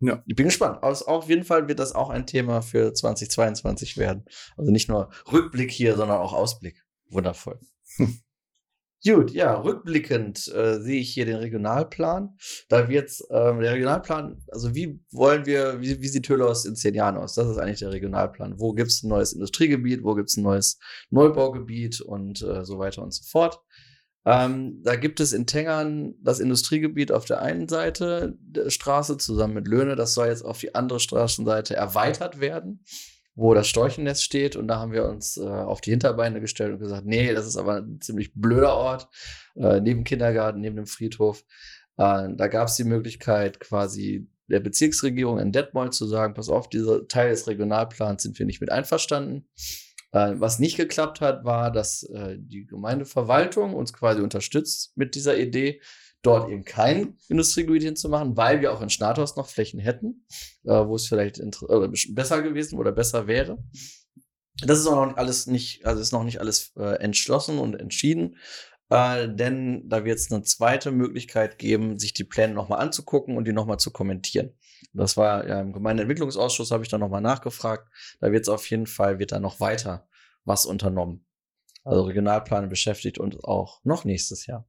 [0.00, 0.22] Ja.
[0.26, 0.82] Ich bin gespannt.
[0.82, 4.24] Aus, auf jeden Fall wird das auch ein Thema für 2022 werden.
[4.56, 6.82] Also nicht nur Rückblick hier, sondern auch Ausblick.
[7.10, 7.60] Wundervoll.
[9.04, 12.36] Gut, ja, rückblickend äh, sehe ich hier den Regionalplan.
[12.70, 16.94] Da wird ähm, der Regionalplan, also wie wollen wir, wie, wie sieht Hölos in zehn
[16.94, 17.34] Jahren aus?
[17.34, 18.58] Das ist eigentlich der Regionalplan.
[18.58, 20.78] Wo gibt es ein neues Industriegebiet, wo gibt es ein neues
[21.10, 23.60] Neubaugebiet und äh, so weiter und so fort.
[24.26, 29.54] Ähm, da gibt es in Tengern das Industriegebiet auf der einen Seite der Straße zusammen
[29.54, 29.94] mit Löhne.
[29.94, 32.82] Das soll jetzt auf die andere Straßenseite erweitert werden,
[33.36, 34.56] wo das Storchennest steht.
[34.56, 37.56] Und da haben wir uns äh, auf die Hinterbeine gestellt und gesagt, nee, das ist
[37.56, 39.08] aber ein ziemlich blöder Ort,
[39.54, 41.44] äh, neben Kindergarten, neben dem Friedhof.
[41.96, 46.68] Äh, da gab es die Möglichkeit, quasi der Bezirksregierung in Detmold zu sagen, pass auf,
[46.68, 49.46] dieser Teil des Regionalplans sind wir nicht mit einverstanden.
[50.16, 55.36] Äh, was nicht geklappt hat, war, dass äh, die Gemeindeverwaltung uns quasi unterstützt mit dieser
[55.36, 55.82] Idee,
[56.22, 60.24] dort eben kein Industriegebiet hinzumachen, weil wir auch in Schnathorst noch Flächen hätten,
[60.64, 61.40] äh, wo es vielleicht
[62.14, 63.58] besser gewesen oder besser wäre.
[64.64, 68.36] Das ist auch noch alles nicht, also ist noch nicht alles entschlossen und entschieden.
[68.88, 73.46] Äh, denn da wird es eine zweite Möglichkeit geben, sich die Pläne nochmal anzugucken und
[73.46, 74.54] die nochmal zu kommentieren.
[74.92, 77.88] Das war ja im Gemeindeentwicklungsausschuss, habe ich da nochmal nachgefragt.
[78.20, 80.08] Da wird es auf jeden Fall, wird da noch weiter
[80.44, 81.24] was unternommen.
[81.84, 84.66] Also Regionalplan beschäftigt uns auch noch nächstes Jahr.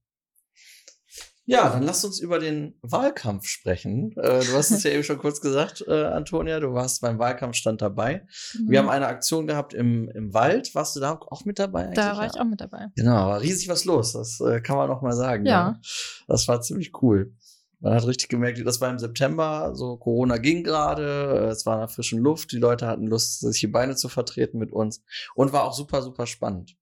[1.50, 4.12] Ja, dann lasst uns über den Wahlkampf sprechen.
[4.18, 7.82] Äh, du hast es ja eben schon kurz gesagt, äh, Antonia, du warst beim Wahlkampfstand
[7.82, 8.28] dabei.
[8.54, 8.70] Mhm.
[8.70, 10.76] Wir haben eine Aktion gehabt im, im Wald.
[10.76, 11.94] Warst du da auch mit dabei?
[11.96, 12.32] Da war ja?
[12.34, 12.88] ich auch mit dabei.
[12.98, 14.12] Genau, war riesig was los.
[14.12, 15.46] Das äh, kann man noch mal sagen.
[15.46, 15.52] Ja.
[15.52, 15.80] ja.
[16.28, 17.34] Das war ziemlich cool.
[17.80, 21.80] Man hat richtig gemerkt, das war im September, so Corona ging gerade, es war in
[21.82, 25.04] der frischen Luft, die Leute hatten Lust, sich die Beine zu vertreten mit uns
[25.36, 26.76] und war auch super, super spannend.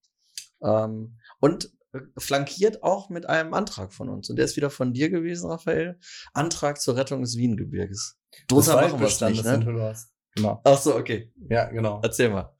[0.63, 1.69] Ähm, und
[2.17, 4.29] flankiert auch mit einem Antrag von uns.
[4.29, 5.99] Und der ist wieder von dir gewesen, Raphael.
[6.33, 8.17] Antrag zur Rettung des Wiengebirges.
[8.47, 9.95] Drunter machen wir es nicht, ne?
[10.35, 10.61] Genau.
[10.63, 11.31] Ach so, okay.
[11.49, 12.01] Ja, genau.
[12.03, 12.53] Erzähl mal.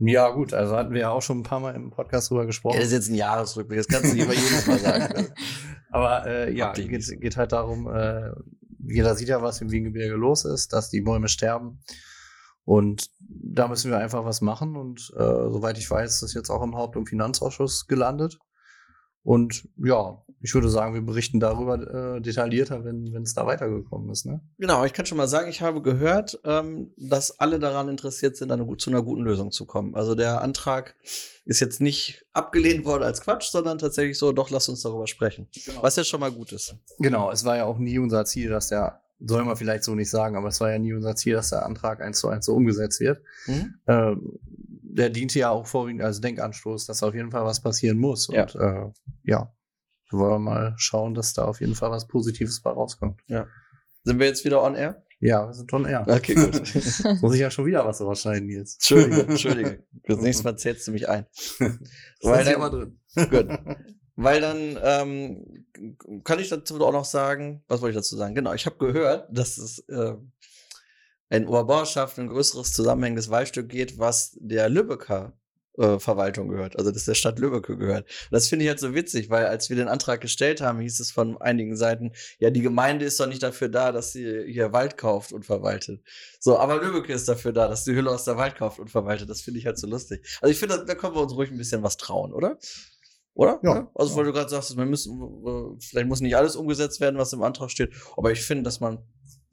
[0.00, 2.74] Ja, gut, also hatten wir ja auch schon ein paar Mal im Podcast drüber gesprochen.
[2.74, 5.28] Ja, das ist jetzt ein Jahresrückblick, das kannst du mal jedes Mal sagen.
[5.90, 8.30] Aber äh, ja, geht, geht halt darum, äh,
[8.86, 11.80] jeder sieht ja, was im Wiengebirge los ist, dass die Bäume sterben.
[12.64, 14.76] Und da müssen wir einfach was machen.
[14.76, 18.38] Und äh, soweit ich weiß, ist das jetzt auch im Haupt- und Finanzausschuss gelandet.
[19.22, 24.24] Und ja, ich würde sagen, wir berichten darüber äh, detaillierter, wenn es da weitergekommen ist.
[24.24, 24.40] Ne?
[24.58, 28.50] Genau, ich kann schon mal sagen, ich habe gehört, ähm, dass alle daran interessiert sind,
[28.50, 29.94] eine, zu einer guten Lösung zu kommen.
[29.94, 30.96] Also der Antrag
[31.44, 35.48] ist jetzt nicht abgelehnt worden als Quatsch, sondern tatsächlich so, doch, lass uns darüber sprechen.
[35.66, 35.82] Genau.
[35.82, 36.74] Was ja schon mal gut ist.
[36.98, 40.10] Genau, es war ja auch nie unser Ziel, dass der, soll man vielleicht so nicht
[40.10, 42.54] sagen, aber es war ja nie unser Ziel, dass der Antrag eins zu eins so
[42.54, 43.20] umgesetzt wird.
[43.46, 43.74] Mhm.
[43.86, 44.38] Ähm,
[44.92, 48.28] der diente ja auch vorwiegend als Denkanstoß, dass auf jeden Fall was passieren muss.
[48.28, 48.42] Ja.
[48.42, 48.92] Und äh,
[49.24, 49.52] ja,
[50.10, 53.20] wollen wir mal schauen, dass da auf jeden Fall was Positives bei rauskommt.
[53.28, 53.46] Ja.
[54.04, 55.04] Sind wir jetzt wieder on air?
[55.20, 56.06] Ja, wir sind on air.
[56.08, 56.62] Okay, gut.
[57.22, 58.76] Muss ich ja schon wieder was rausschneiden jetzt.
[58.76, 59.84] Entschuldige, Entschuldige.
[60.04, 61.26] Das nächste Mal zählst du mich ein.
[62.22, 62.98] Weil dann, immer drin.
[63.14, 63.48] Gut.
[64.16, 65.66] Weil dann ähm,
[66.24, 68.34] kann ich dazu auch noch sagen, was wollte ich dazu sagen?
[68.34, 70.14] Genau, ich habe gehört, dass es äh,
[71.30, 75.32] in Oberbauerschaft ein größeres zusammenhängendes Waldstück geht, was der Lübecker
[75.78, 78.04] äh, Verwaltung gehört, also das der Stadt Lübbecke gehört.
[78.04, 80.98] Und das finde ich halt so witzig, weil als wir den Antrag gestellt haben, hieß
[80.98, 84.72] es von einigen Seiten, ja, die Gemeinde ist doch nicht dafür da, dass sie hier
[84.72, 86.02] Wald kauft und verwaltet.
[86.40, 89.30] So, aber Lübbecke ist dafür da, dass die Hülle aus der Wald kauft und verwaltet.
[89.30, 90.26] Das finde ich halt so lustig.
[90.42, 92.58] Also ich finde, da können wir uns ruhig ein bisschen was trauen, oder?
[93.34, 93.60] Oder?
[93.62, 93.90] Ja.
[93.94, 94.16] Also, Ja.
[94.18, 95.12] weil du gerade sagst, man müssen,
[95.46, 97.94] äh, vielleicht muss nicht alles umgesetzt werden, was im Antrag steht.
[98.16, 98.98] Aber ich finde, dass man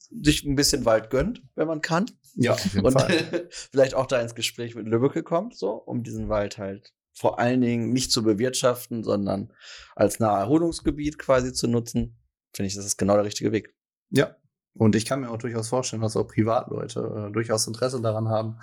[0.10, 2.06] sich ein bisschen Wald gönnt, wenn man kann.
[2.36, 3.10] Ja, auf jeden Und Fall.
[3.50, 7.62] vielleicht auch da ins Gespräch mit Lübbecke kommt, so, um diesen Wald halt vor allen
[7.62, 9.52] Dingen nicht zu bewirtschaften, sondern
[9.96, 12.16] als Naherholungsgebiet quasi zu nutzen.
[12.54, 13.74] Finde ich, das ist genau der richtige Weg.
[14.12, 14.36] Ja.
[14.76, 18.60] Und ich kann mir auch durchaus vorstellen, dass auch Privatleute äh, durchaus Interesse daran haben,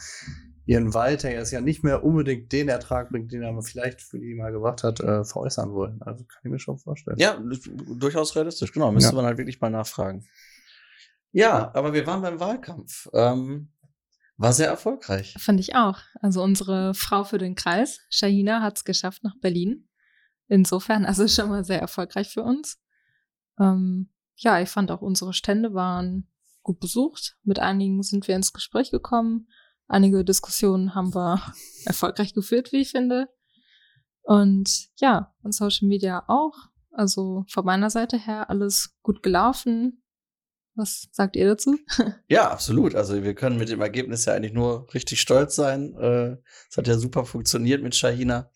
[0.66, 4.20] ihren Wald, der jetzt ja nicht mehr unbedingt den Ertrag bringt, den er vielleicht für
[4.20, 6.00] die mal gebracht hat, äh, veräußern wollen.
[6.02, 7.18] Also kann ich mir schon vorstellen.
[7.18, 7.42] Ja,
[7.98, 8.92] durchaus realistisch, genau.
[8.92, 9.16] Müsste Ja.
[9.16, 10.24] man halt wirklich mal nachfragen.
[11.34, 13.08] Ja, aber wir waren beim Wahlkampf.
[13.12, 13.72] Ähm,
[14.36, 15.34] war sehr erfolgreich.
[15.38, 15.98] Fand ich auch.
[16.20, 19.88] Also unsere Frau für den Kreis, Shahina, hat es geschafft nach Berlin.
[20.46, 22.80] Insofern, also schon mal sehr erfolgreich für uns.
[23.58, 26.30] Ähm, ja, ich fand auch unsere Stände waren
[26.62, 27.36] gut besucht.
[27.42, 29.48] Mit einigen sind wir ins Gespräch gekommen.
[29.88, 31.42] Einige Diskussionen haben wir
[31.84, 33.28] erfolgreich geführt, wie ich finde.
[34.22, 36.54] Und ja, und Social Media auch.
[36.92, 40.03] Also von meiner Seite her alles gut gelaufen.
[40.76, 41.78] Was sagt ihr dazu?
[42.28, 42.94] Ja, absolut.
[42.94, 45.94] Also wir können mit dem Ergebnis ja eigentlich nur richtig stolz sein.
[45.96, 46.36] Äh,
[46.70, 48.50] Es hat ja super funktioniert mit Shahina.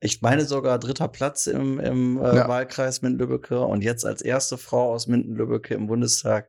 [0.00, 2.48] Ich meine sogar dritter Platz im, im äh, Ja.
[2.48, 6.48] Wahlkreis Minden-Lübbecke und jetzt als erste Frau aus Minden-Lübbecke im Bundestag.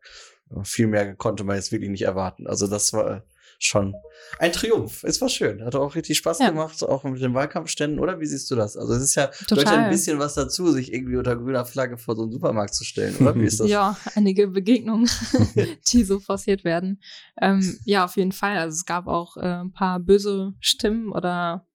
[0.64, 2.48] Viel mehr konnte man jetzt wirklich nicht erwarten.
[2.48, 3.24] Also das war
[3.64, 3.94] schon
[4.40, 5.04] ein Triumph.
[5.04, 5.64] Es war schön.
[5.64, 6.50] Hat auch richtig Spaß Ja.
[6.50, 8.20] gemacht, auch mit den Wahlkampfständen, oder?
[8.20, 8.78] Wie siehst du das?
[8.78, 9.66] Also es ist ja Total.
[9.66, 12.84] ja ein bisschen was dazu, sich irgendwie unter grüner Flagge vor so einen Supermarkt zu
[12.84, 13.36] stellen, oder?
[13.36, 13.68] Wie ist das?
[13.70, 15.10] Ja, einige Begegnungen,
[15.92, 17.02] die so forciert werden.
[17.40, 18.58] Ähm, ja, auf jeden Fall.
[18.58, 21.68] Also es gab auch äh, ein paar böse Stimmen oder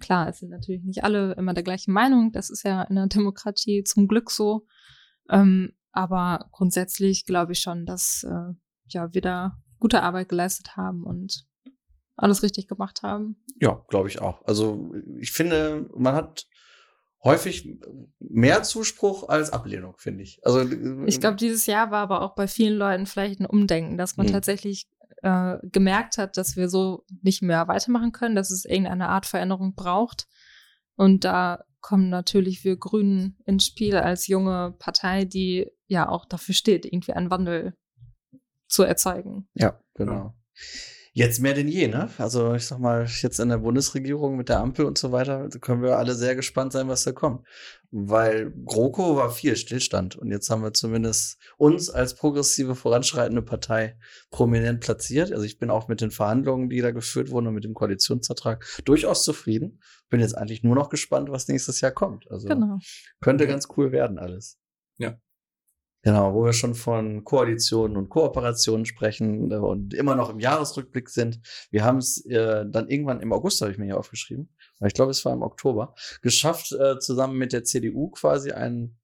[0.00, 2.32] klar, es sind natürlich nicht alle immer der gleichen Meinung.
[2.32, 4.66] Das ist ja in der Demokratie zum Glück so.
[5.30, 8.54] Ähm, aber grundsätzlich glaube ich schon, dass äh,
[8.88, 11.46] ja, wir da gute Arbeit geleistet haben und
[12.16, 13.36] alles richtig gemacht haben.
[13.60, 14.42] Ja, glaube ich auch.
[14.46, 16.46] Also ich finde, man hat
[17.22, 17.68] häufig
[18.18, 20.40] mehr Zuspruch als Ablehnung, finde ich.
[20.44, 20.62] Also
[21.06, 24.26] Ich glaube, dieses Jahr war aber auch bei vielen Leuten vielleicht ein Umdenken, dass man
[24.26, 24.32] Mhm.
[24.32, 24.86] tatsächlich
[25.22, 29.74] äh, gemerkt hat, dass wir so nicht mehr weitermachen können, dass es irgendeine Art Veränderung
[29.74, 30.26] braucht.
[30.94, 36.54] Und da kommen natürlich wir Grünen ins Spiel als junge Partei, die ja auch dafür
[36.54, 37.76] steht, irgendwie einen Wandel
[38.68, 39.48] zu erzeugen.
[39.54, 40.34] ja, genau.
[41.12, 42.10] Jetzt mehr denn je, ne?
[42.18, 45.58] Also ich sag mal, jetzt in der Bundesregierung mit der Ampel und so weiter, da
[45.58, 47.46] können wir alle sehr gespannt sein, was da kommt.
[47.90, 53.98] Weil GroKo war viel Stillstand und jetzt haben wir zumindest uns als progressive, voranschreitende Partei
[54.30, 55.32] prominent platziert.
[55.32, 58.62] Also ich bin auch mit den Verhandlungen, die da geführt wurden und mit dem Koalitionsvertrag
[58.84, 59.80] durchaus zufrieden.
[60.10, 62.30] Bin jetzt eigentlich nur noch gespannt, was nächstes Jahr kommt.
[62.30, 62.78] Also Genau.
[63.22, 64.58] könnte ganz cool werden alles.
[64.98, 65.18] Ja.
[66.06, 71.08] Genau, wo wir schon von Koalitionen und Kooperationen sprechen äh, und immer noch im Jahresrückblick
[71.08, 71.40] sind.
[71.72, 74.48] Wir haben es äh, dann irgendwann im August, habe ich mir hier aufgeschrieben,
[74.86, 79.00] ich glaube, es war im Oktober, geschafft, äh, zusammen mit der CDU quasi einen,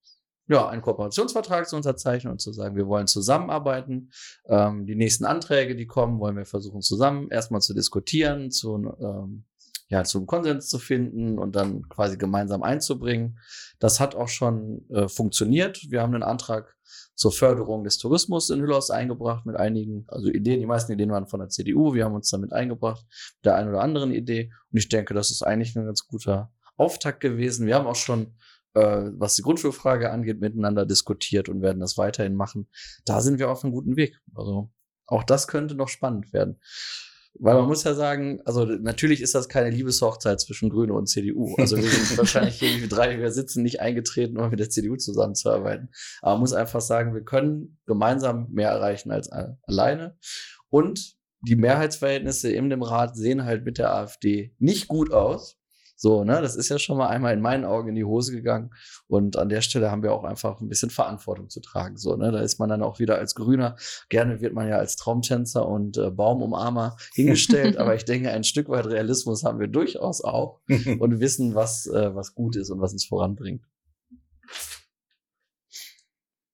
[0.46, 4.12] ja, einen Kooperationsvertrag zu unterzeichnen und zu sagen, wir wollen zusammenarbeiten.
[4.46, 9.42] Ähm, die nächsten Anträge, die kommen, wollen wir versuchen zusammen erstmal zu diskutieren, zu, ähm,
[9.92, 13.38] ja, zum Konsens zu finden und dann quasi gemeinsam einzubringen.
[13.78, 15.90] Das hat auch schon äh, funktioniert.
[15.90, 16.74] Wir haben einen Antrag
[17.14, 21.26] zur Förderung des Tourismus in Hüllhaus eingebracht mit einigen, also Ideen, die meisten Ideen waren
[21.26, 24.78] von der CDU, wir haben uns damit eingebracht, mit der einen oder anderen Idee und
[24.78, 27.66] ich denke, das ist eigentlich ein ganz guter Auftakt gewesen.
[27.66, 28.34] Wir haben auch schon,
[28.72, 32.66] äh, was die Grundschulfrage angeht, miteinander diskutiert und werden das weiterhin machen.
[33.04, 34.18] Da sind wir auf einem guten Weg.
[34.34, 34.70] Also
[35.06, 36.58] auch das könnte noch spannend werden.
[37.38, 41.54] Weil man muss ja sagen, also natürlich ist das keine Liebeshochzeit zwischen Grüne und CDU.
[41.56, 44.96] Also wir sind wahrscheinlich hier wie drei, wir sitzen nicht eingetreten, um mit der CDU
[44.96, 45.90] zusammenzuarbeiten.
[46.20, 50.16] Aber man muss einfach sagen, wir können gemeinsam mehr erreichen als alleine.
[50.68, 55.58] Und die Mehrheitsverhältnisse in dem Rat sehen halt mit der AfD nicht gut aus.
[56.02, 58.70] So, ne, das ist ja schon mal einmal in meinen Augen in die Hose gegangen.
[59.06, 61.96] Und an der Stelle haben wir auch einfach ein bisschen Verantwortung zu tragen.
[61.96, 63.76] So, ne, da ist man dann auch wieder als Grüner.
[64.08, 67.76] Gerne wird man ja als Traumtänzer und äh, Baumumarmer hingestellt.
[67.76, 70.58] aber ich denke, ein Stück weit Realismus haben wir durchaus auch
[70.98, 73.62] und wissen, was, äh, was gut ist und was uns voranbringt.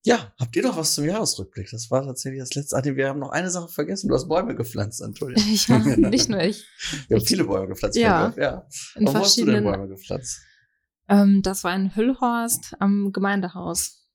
[0.09, 1.69] Ja, habt ihr noch was zum Jahresrückblick?
[1.71, 2.81] Das war tatsächlich das letzte.
[2.83, 4.09] Nee, wir haben noch eine Sache vergessen.
[4.09, 5.37] Du hast Bäume gepflanzt, Antonia.
[5.69, 6.65] Ja, nicht nur ich.
[7.09, 7.99] Wir haben viele Bäume gepflanzt.
[7.99, 8.33] Ja.
[8.39, 8.67] Ja.
[8.95, 10.41] In wo hast du denn verschiedenen Bäume gepflanzt?
[11.11, 14.09] Ähm, das war in Hüllhorst am Gemeindehaus.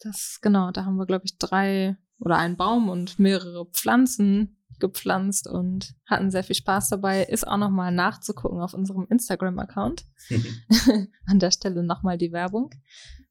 [0.00, 5.46] Das, genau, da haben wir, glaube ich, drei oder einen Baum und mehrere Pflanzen gepflanzt
[5.48, 7.22] und hatten sehr viel Spaß dabei.
[7.22, 10.04] Ist auch nochmal nachzugucken auf unserem Instagram-Account.
[11.26, 12.72] An der Stelle nochmal die Werbung.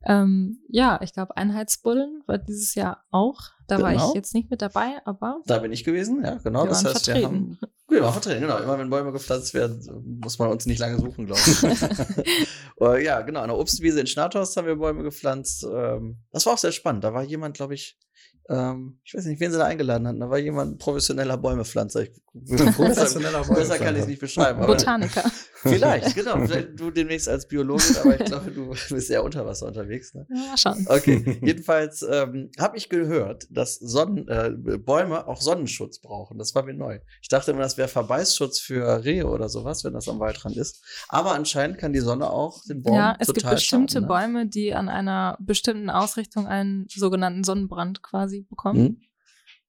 [0.05, 3.39] Ähm, ja, ich glaube, Einheitsbullen war dieses Jahr auch.
[3.67, 4.07] Da war Genau.
[4.09, 6.63] ich jetzt nicht mit dabei, aber Da bin ich gewesen, ja, genau.
[6.63, 7.25] wir Das waren heißt, wir vertreten.
[7.25, 7.59] haben
[7.91, 8.57] Ja, mal verdrehen, genau.
[8.59, 11.61] Immer wenn Bäume gepflanzt werden, muss man uns nicht lange suchen, glaube ich.
[12.81, 13.41] Äh, ja, genau.
[13.41, 15.65] An der Obstwiese in Schnathorst haben wir Bäume gepflanzt.
[15.69, 17.03] Ähm, das war auch sehr spannend.
[17.03, 17.99] Da war jemand, glaube ich,
[18.47, 20.19] ähm, ich weiß nicht, wen sie da eingeladen hatten.
[20.21, 22.03] Da war jemand professioneller Bäumepflanzer.
[22.03, 22.11] Ich,
[22.75, 24.59] Professioneller besser kann ich es nicht beschreiben.
[24.59, 25.29] aber- Botaniker.
[25.61, 26.39] Vielleicht, genau.
[26.45, 29.88] Vielleicht du demnächst als Biologin, aber ich glaube, du bist eher unter Wasser unterwegs.
[30.13, 30.27] Ne?
[30.33, 30.85] Ja, schauen.
[30.87, 36.37] Okay, jedenfalls ähm, habe ich gehört, dass Sonnen, äh, Bäume auch Sonnenschutz brauchen.
[36.37, 36.99] Das war mir neu.
[37.21, 40.83] Ich dachte immer, das wäre Verbeißschutz für Rehe oder sowas, wenn das am Waldrand ist.
[41.09, 44.07] Aber anscheinend kann die Sonne auch den Baum Ja, es gibt total bestimmte schaden, ne?
[44.07, 48.79] Bäume, die an einer bestimmten Ausrichtung einen sogenannten Sonnenbrand quasi bekommen.
[48.79, 49.01] Hm?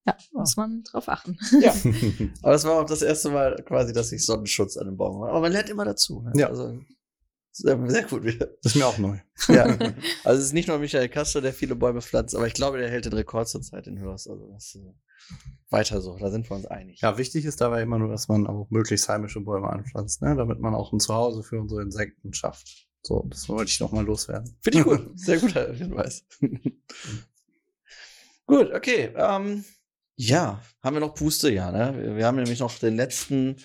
[0.06, 1.38] Ja, muss man drauf achten.
[1.60, 1.72] Ja,
[2.42, 5.30] aber das war auch das erste Mal quasi, dass ich Sonnenschutz an dem Baum habe.
[5.30, 6.22] Aber man lernt immer dazu.
[6.22, 6.32] Ne?
[6.36, 6.48] Ja.
[6.48, 6.80] Also,
[7.60, 8.46] sehr, gut wieder.
[8.62, 9.18] Das ist mir auch neu.
[9.48, 9.64] Ja.
[10.22, 12.90] Also es ist nicht nur Michael Kastor, der viele Bäume pflanzt, aber ich glaube, der
[12.90, 14.28] hält den Rekord zurzeit in Hürst.
[14.28, 14.92] Also das äh,
[15.70, 17.00] weiter so, da sind wir uns einig.
[17.00, 20.36] Ja, wichtig ist dabei immer nur, dass man auch möglichst heimische Bäume anpflanzt, ne?
[20.36, 22.88] damit man auch ein Zuhause für unsere Insekten schafft.
[23.02, 24.56] So, das wollte ich noch mal loswerden.
[24.60, 25.18] Finde ich gut.
[25.18, 26.26] Sehr guter Hinweis.
[28.46, 29.10] gut, okay.
[29.16, 29.64] Ähm,
[30.22, 31.72] ja, haben wir noch Puste, ja.
[31.72, 32.16] Ne?
[32.16, 33.56] Wir- haben nämlich noch den letzten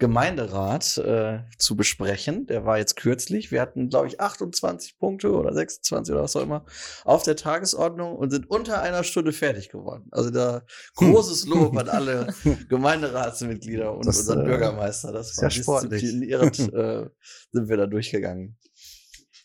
[0.00, 2.46] Gemeinderat äh, zu besprechen.
[2.46, 3.52] Der war jetzt kürzlich.
[3.52, 6.64] Wir hatten, glaube ich, 28 Punkte oder 26 oder was auch immer
[7.04, 10.08] auf der Tagesordnung und sind unter einer Stunde fertig geworden.
[10.10, 10.62] Also da
[10.96, 12.34] großes Lob an alle
[12.68, 15.12] Gemeinderatsmitglieder und Das, unseren äh, Bürgermeister.
[15.12, 16.02] Das ist ja sportlich.
[16.02, 17.06] äh,
[17.52, 18.56] sind wir da durchgegangen.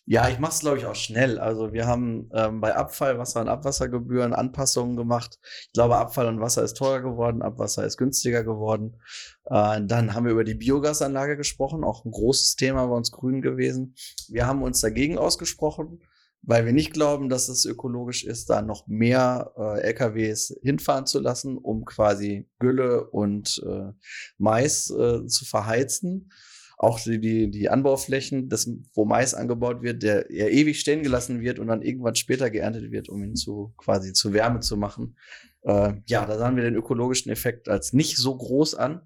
[0.08, 1.39] Ja, ich mache es, glaube ich, auch schnell.
[1.39, 5.39] Also wir haben ähm, bei Abfall, Wasser und Abwassergebühren Anpassungen gemacht.
[5.41, 8.97] Ich glaube, Abfall und Wasser ist teurer geworden, Abwasser ist günstiger geworden.
[9.45, 13.41] Äh, dann haben wir über die Biogasanlage gesprochen, auch ein großes Thema bei uns Grünen
[13.41, 13.95] gewesen.
[14.30, 16.03] Wir haben uns dagegen ausgesprochen,
[16.43, 21.20] weil wir nicht glauben, dass es ökologisch ist, da noch mehr äh, LKWs hinfahren zu
[21.20, 23.91] lassen, um quasi Gülle und äh,
[24.38, 26.30] Mais äh, zu verheizen
[26.78, 31.42] auch die, die, die Anbauflächen, das, wo Mais angebaut wird, der ja ewig stehen gelassen
[31.42, 35.16] wird und dann irgendwann später geerntet wird, um ihn zu quasi zu Wärme zu machen.
[35.62, 39.02] Äh, ja, da sahen wir den ökologischen Effekt als nicht so groß an.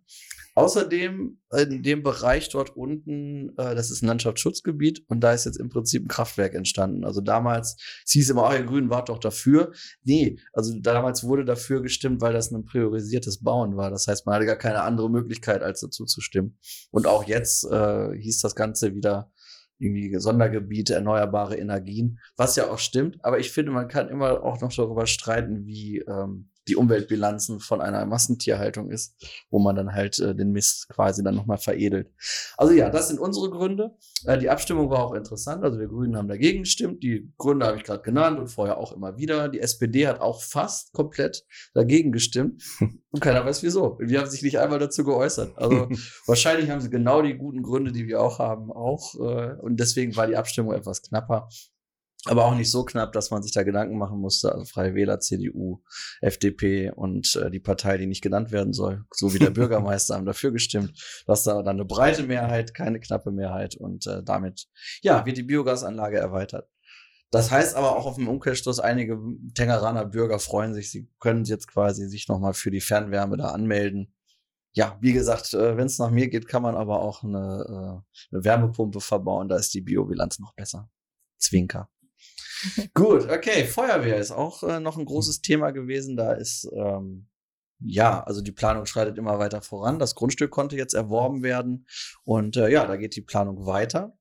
[0.60, 5.58] Außerdem in dem Bereich dort unten, äh, das ist ein Landschaftsschutzgebiet und da ist jetzt
[5.58, 7.06] im Prinzip ein Kraftwerk entstanden.
[7.06, 9.72] Also damals es hieß immer, oh, ihr Grünen wart doch dafür.
[10.04, 13.90] Nee, also damals wurde dafür gestimmt, weil das ein priorisiertes Bauen war.
[13.90, 16.58] Das heißt, man hatte gar keine andere Möglichkeit, als dazu zu stimmen.
[16.92, 19.32] Und auch jetzt äh, hieß das Ganze wieder
[19.78, 23.24] irgendwie Sondergebiete, erneuerbare Energien, was ja auch stimmt.
[23.24, 27.82] Aber ich finde, man kann immer auch noch darüber streiten, wie ähm, die Umweltbilanzen von
[27.82, 29.16] einer Massentierhaltung ist,
[29.50, 32.12] wo man dann halt äh, den Mist quasi dann nochmal veredelt.
[32.58, 33.96] Also ja, das sind unsere Gründe.
[34.26, 35.64] Äh, die Abstimmung war auch interessant.
[35.64, 37.04] Also wir Grünen haben dagegen gestimmt.
[37.04, 39.50] Die Gründe habe ich gerade genannt und vorher auch immer wieder.
[39.50, 42.64] Die SPD hat auch fast komplett dagegen gestimmt.
[43.12, 43.98] Und keiner weiß wieso.
[44.00, 45.58] Die haben sich nicht einmal dazu geäußert.
[45.58, 45.90] Also
[46.28, 49.16] wahrscheinlich haben sie genau die guten Gründe, die wir auch haben, auch.
[49.16, 51.50] Äh, und deswegen war die Abstimmung etwas knapper.
[52.26, 54.52] Aber auch nicht so knapp, dass man sich da Gedanken machen musste.
[54.52, 55.82] Also Freie Wähler, CDU,
[56.20, 60.26] FDP und äh, die Partei, die nicht genannt werden soll, so wie der Bürgermeister, haben
[60.26, 61.24] dafür gestimmt.
[61.28, 63.76] Das da dann eine breite Mehrheit, keine knappe Mehrheit.
[63.76, 64.68] Und äh, damit,
[65.02, 66.70] ja, wird die Biogasanlage erweitert.
[67.32, 69.20] Das heißt aber auch auf dem Umkehrschluss, einige
[69.54, 74.14] Tengeraner Bürger freuen sich, sie können jetzt quasi sich nochmal für die Fernwärme da anmelden.
[74.74, 78.36] Ja, wie gesagt, äh, wenn es nach mir geht, kann man aber auch eine, äh,
[78.36, 80.90] eine Wärmepumpe verbauen, da ist die Biobilanz noch besser.
[81.38, 81.90] Zwinker.
[82.94, 86.18] Gut, okay, Feuerwehr ist auch äh, noch ein großes Thema gewesen.
[86.18, 87.28] Da ist, ähm,
[87.80, 90.00] ja, also die Planung schreitet immer weiter voran.
[90.00, 91.88] Das Grundstück konnte jetzt erworben werden
[92.24, 94.18] und äh, ja, da geht die Planung weiter.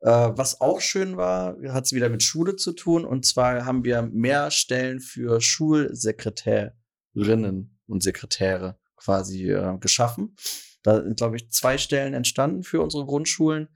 [0.00, 3.04] Äh, was auch schön war, hat es wieder mit Schule zu tun.
[3.04, 10.36] Und zwar haben wir mehr Stellen für Schulsekretärinnen und Sekretäre quasi äh, geschaffen.
[10.82, 13.68] Da sind, glaube ich, zwei Stellen entstanden für unsere Grundschulen.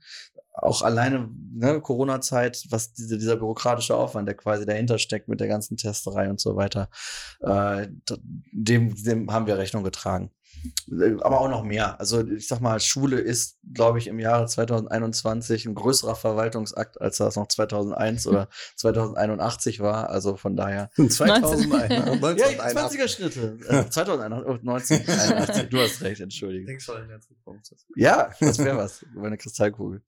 [0.53, 5.47] Auch alleine ne, Corona-Zeit, was diese, dieser bürokratische Aufwand, der quasi dahinter steckt mit der
[5.47, 6.89] ganzen Testerei und so weiter,
[7.41, 7.87] äh,
[8.51, 10.31] dem, dem haben wir Rechnung getragen
[11.21, 11.99] aber auch noch mehr.
[11.99, 17.17] Also ich sag mal, Schule ist, glaube ich, im Jahre 2021 ein größerer Verwaltungsakt, als
[17.17, 20.09] das noch 2001 oder 2081 war.
[20.09, 20.89] Also von daher.
[21.09, 21.91] 2001.
[22.41, 23.57] Ja, 20er Schritte.
[23.67, 25.69] Äh, 2081, 1981.
[25.69, 26.65] Du hast recht, entschuldige.
[26.65, 27.73] Denkst schon in der Zukunft.
[27.95, 29.03] Ja, das wäre was.
[29.03, 30.01] Über eine Kristallkugel.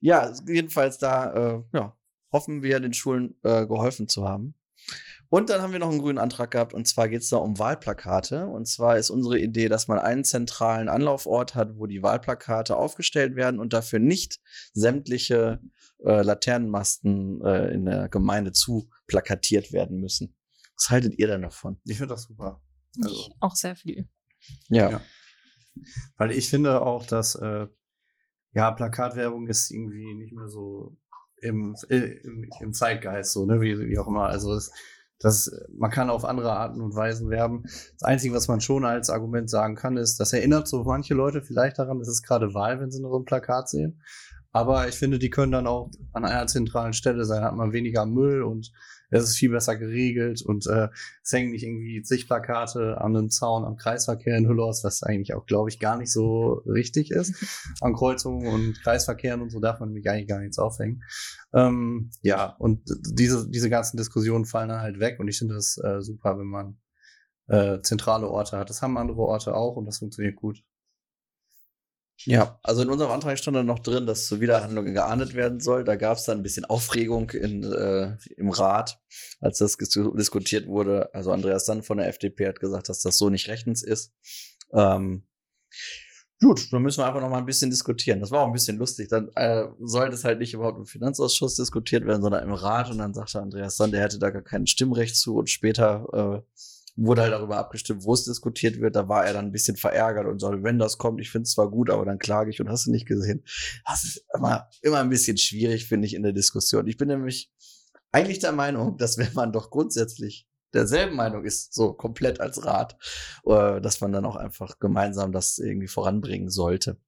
[0.00, 1.96] Ja, jedenfalls da, äh, ja,
[2.32, 4.54] hoffen wir, den Schulen äh, geholfen zu haben.
[5.28, 7.58] Und dann haben wir noch einen grünen Antrag gehabt, und zwar geht es da um
[7.58, 8.46] Wahlplakate.
[8.46, 13.34] Und zwar ist unsere Idee, dass man einen zentralen Anlaufort hat, wo die Wahlplakate aufgestellt
[13.34, 14.40] werden und dafür nicht
[14.74, 15.60] sämtliche
[16.04, 20.36] äh, Laternenmasten äh, in der Gemeinde zu plakatiert werden müssen.
[20.76, 21.80] Was haltet ihr denn davon?
[21.84, 22.60] Ich finde das super.
[22.98, 24.08] Ich auch sehr viel.
[24.68, 24.90] Ja.
[24.90, 25.00] Ja.
[26.16, 27.66] Weil ich finde auch, dass äh,
[28.52, 30.96] ja, Plakatwerbung ist irgendwie nicht mehr so
[31.42, 34.26] im, im, im Zeitgeist, so, ne, wie, wie auch immer.
[34.26, 34.72] Also das,
[35.18, 37.62] das, man kann auf andere Arten und Weisen werben.
[37.64, 41.42] Das Einzige, was man schon als Argument sagen kann, ist, das erinnert so manche Leute
[41.42, 44.00] vielleicht daran, das ist gerade Wahl, wenn sie noch ein Plakat sehen.
[44.52, 48.04] Aber ich finde, die können dann auch an einer zentralen Stelle sein, hat man weniger
[48.04, 48.70] Müll und
[49.12, 50.88] es ist viel besser geregelt und äh,
[51.22, 55.34] es hängen nicht irgendwie zig Plakate an einem Zaun am Kreisverkehr in Hüllos, was eigentlich
[55.34, 57.34] auch, glaube ich, gar nicht so richtig ist.
[57.80, 61.02] An Kreuzungen und Kreisverkehren und so darf man nämlich eigentlich gar nichts aufhängen.
[61.54, 65.78] Ähm, ja, und diese, diese ganzen Diskussionen fallen dann halt weg und ich finde das
[65.78, 66.78] äh, super, wenn man
[67.48, 68.70] äh, zentrale Orte hat.
[68.70, 70.64] Das haben andere Orte auch und das funktioniert gut.
[72.24, 75.82] Ja, also in unserem Antrag stand dann noch drin, dass zur Wiederhandlung geahndet werden soll.
[75.82, 79.00] Da gab es dann ein bisschen Aufregung in, äh, im Rat,
[79.40, 81.12] als das diskutiert wurde.
[81.14, 84.12] Also Andreas Sand von der FDP hat gesagt, dass das so nicht rechtens ist.
[84.72, 85.26] Ähm,
[86.40, 88.20] gut, dann müssen wir einfach noch mal ein bisschen diskutieren.
[88.20, 89.08] Das war auch ein bisschen lustig.
[89.08, 92.90] Dann äh, sollte es halt nicht überhaupt im Finanzausschuss diskutiert werden, sondern im Rat.
[92.90, 95.36] Und dann sagte Andreas Sand, er hätte da gar kein Stimmrecht zu.
[95.36, 96.42] Und später äh,
[96.94, 98.96] wurde halt darüber abgestimmt, wo es diskutiert wird.
[98.96, 101.52] Da war er dann ein bisschen verärgert und sagte, wenn das kommt, ich finde es
[101.52, 103.44] zwar gut, aber dann klage ich und hast du nicht gesehen.
[103.86, 106.86] Das ist immer, immer ein bisschen schwierig, finde ich, in der Diskussion.
[106.86, 107.50] Ich bin nämlich
[108.12, 112.96] eigentlich der Meinung, dass wenn man doch grundsätzlich derselben Meinung ist, so komplett als Rat,
[113.44, 116.98] äh, dass man dann auch einfach gemeinsam das irgendwie voranbringen sollte.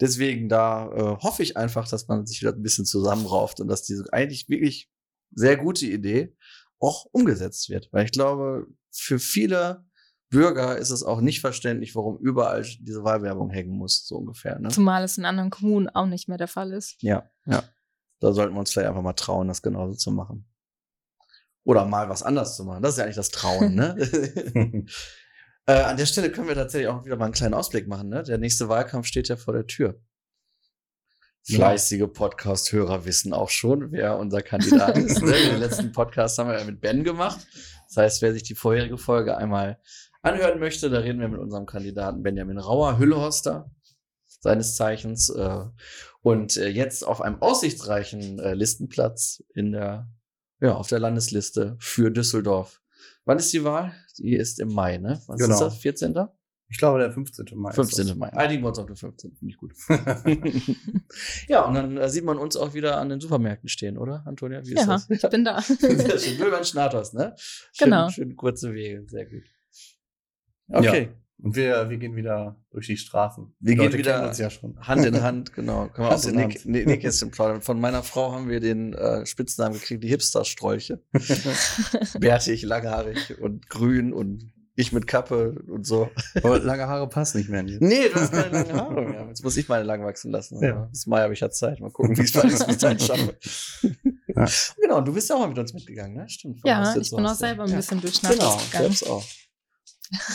[0.00, 3.82] Deswegen da äh, hoffe ich einfach, dass man sich wieder ein bisschen zusammenrauft und dass
[3.82, 4.90] diese eigentlich wirklich
[5.34, 6.34] sehr gute Idee
[6.78, 7.88] auch umgesetzt wird.
[7.92, 8.66] Weil ich glaube,
[8.98, 9.84] für viele
[10.28, 14.58] Bürger ist es auch nicht verständlich, warum überall diese Wahlwerbung hängen muss, so ungefähr.
[14.58, 14.68] Ne?
[14.68, 16.96] Zumal es in anderen Kommunen auch nicht mehr der Fall ist.
[17.00, 17.62] Ja, ja.
[18.20, 20.48] Da sollten wir uns vielleicht einfach mal trauen, das genauso zu machen.
[21.64, 22.82] Oder mal was anders zu machen.
[22.82, 23.96] Das ist ja eigentlich das Trauen, ne?
[25.66, 28.22] äh, an der Stelle können wir tatsächlich auch wieder mal einen kleinen Ausblick machen, ne?
[28.22, 30.00] Der nächste Wahlkampf steht ja vor der Tür.
[31.48, 35.22] Fleißige Podcast-Hörer wissen auch schon, wer unser Kandidat ist.
[35.22, 35.30] Ne?
[35.50, 37.46] Den letzten Podcast haben wir ja mit Ben gemacht.
[37.88, 39.78] Das heißt, wer sich die vorherige Folge einmal
[40.22, 43.70] anhören möchte, da reden wir mit unserem Kandidaten Benjamin Rauer, Hüllhorster,
[44.40, 45.28] seines Zeichens.
[45.30, 45.64] Äh,
[46.22, 50.08] und äh, jetzt auf einem aussichtsreichen äh, Listenplatz in der,
[50.60, 52.80] ja, auf der Landesliste für Düsseldorf.
[53.24, 53.92] Wann ist die Wahl?
[54.18, 55.20] Die ist im Mai, ne?
[55.26, 55.54] Was Genau.
[55.54, 55.76] ist das?
[55.78, 56.14] 14.
[56.68, 57.46] Ich glaube, der 15.
[57.54, 57.68] Mai.
[57.70, 58.06] ist 15.
[58.08, 58.16] das.
[58.16, 58.32] Mai.
[58.32, 59.36] Einigen wir uns auf den 15.
[59.36, 59.72] Finde ich gut.
[61.48, 64.60] ja, und dann äh, sieht man uns auch wieder an den Supermärkten stehen, oder, Antonia?
[64.64, 65.08] Wie ist Ja, das?
[65.08, 65.60] ich bin da.
[65.62, 66.38] Sehr schön.
[66.38, 67.34] Böhmann Schnathos, ne?
[67.38, 68.08] Schön, Genau.
[68.10, 69.44] Schön kurze Wege, sehr gut.
[70.68, 73.54] Okay, Und wir, wir gehen wieder durch die Straßen.
[73.60, 74.76] Wir Die gehen Leute wieder- ja schon.
[74.80, 75.86] Hand in Hand, genau.
[75.94, 76.66] Können wir Hand aus dem in Nick, Hand.
[76.66, 77.62] Nick, Nähkästchen plaudern.
[77.62, 81.00] Von meiner Frau haben wir den äh, Spitznamen gekriegt, die Hipster-Strolche.
[82.18, 86.08] Bärtig, langhaarig und grün und ich mit Kappe und so.
[86.42, 87.62] Aber lange Haare passen nicht mehr.
[87.62, 87.80] Nils.
[87.80, 89.26] Nee, du hast keine lange Haare mehr.
[89.28, 90.62] Jetzt muss ich meine lang wachsen lassen.
[90.62, 90.76] Ja.
[90.76, 91.80] Aber Bis Mai habe ich ja Zeit.
[91.80, 93.36] Mal gucken, wie ich es bis dahin schaffe.
[94.28, 94.46] Ja.
[94.80, 96.28] Genau, und du bist ja auch mal mit uns mitgegangen, ne?
[96.28, 96.60] Stimmt.
[96.64, 97.76] ja, ich bin auch selber ein Ja.
[97.76, 98.70] bisschen durch Schnaps Genau, gegangen.
[98.92, 99.24] selbst auch.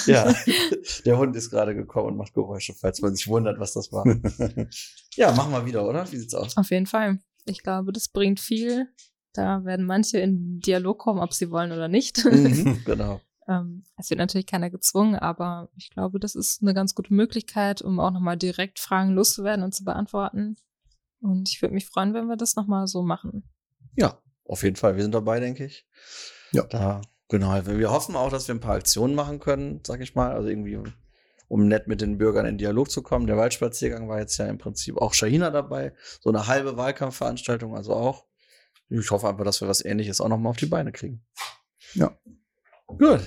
[0.05, 0.35] Ja,
[1.05, 4.03] der Hund ist gerade gekommen und macht Geräusche, falls man sich wundert, was das war.
[5.15, 6.09] Ja, machen wir wieder, oder?
[6.11, 6.55] Wie sieht's aus?
[6.57, 7.19] Auf jeden Fall.
[7.45, 8.87] Ich glaube, das bringt viel.
[9.33, 12.23] Da werden manche in Dialog kommen, ob sie wollen oder nicht.
[12.25, 13.21] Mhm, genau.
[13.47, 17.81] Ähm, es wird natürlich keiner gezwungen, aber ich glaube, das ist eine ganz gute Möglichkeit,
[17.81, 20.57] um auch nochmal direkt Fragen loszuwerden und zu beantworten.
[21.21, 23.43] Und ich würde mich freuen, wenn wir das nochmal so machen.
[23.95, 24.95] Ja, auf jeden Fall.
[24.95, 25.87] Wir sind dabei, denke ich.
[26.51, 26.63] Ja.
[26.63, 27.65] Da, genau.
[27.65, 30.31] Wir hoffen auch, dass wir ein paar Aktionen machen können, sag ich mal.
[30.31, 30.79] Also irgendwie,
[31.47, 33.27] um nett mit den Bürgern in Dialog zu kommen.
[33.27, 35.93] Der Waldspaziergang war jetzt ja im Prinzip auch Shahina dabei.
[36.19, 38.25] So eine halbe Wahlkampfveranstaltung, also auch.
[38.89, 41.23] Ich hoffe einfach, dass wir was ähnliches auch noch mal auf die Beine kriegen.
[41.93, 42.17] Ja.
[42.97, 43.21] Gut.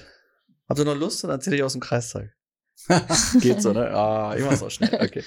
[0.69, 1.25] Habt ihr noch Lust?
[1.25, 2.31] Dann erzähle ich aus dem Kreistag.
[3.41, 3.91] Geht so, ne?
[3.91, 4.95] Ah, ich mach's auch schnell.
[5.01, 5.23] Okay.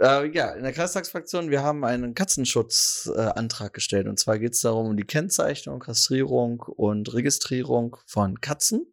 [0.00, 4.06] Äh, ja, in der Kreistagsfraktion, wir haben einen Katzenschutzantrag äh, gestellt.
[4.06, 8.86] Und zwar geht es darum, um die Kennzeichnung, Kastrierung und Registrierung von Katzen,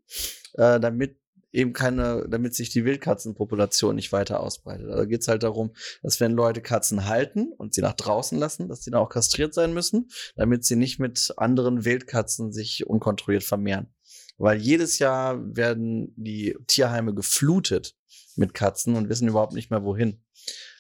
[0.53, 1.19] äh, damit
[1.55, 4.89] eben keine, damit sich die Wildkatzenpopulation nicht weiter ausbreitet.
[4.89, 5.73] Also geht es halt darum,
[6.03, 9.53] dass wenn Leute Katzen halten und sie nach draußen lassen, dass die dann auch kastriert
[9.53, 13.94] sein müssen, damit sie nicht mit anderen Wildkatzen sich unkontrolliert vermehren.
[14.37, 17.95] Weil jedes Jahr werden die Tierheime geflutet
[18.35, 20.21] mit Katzen und wissen überhaupt nicht mehr wohin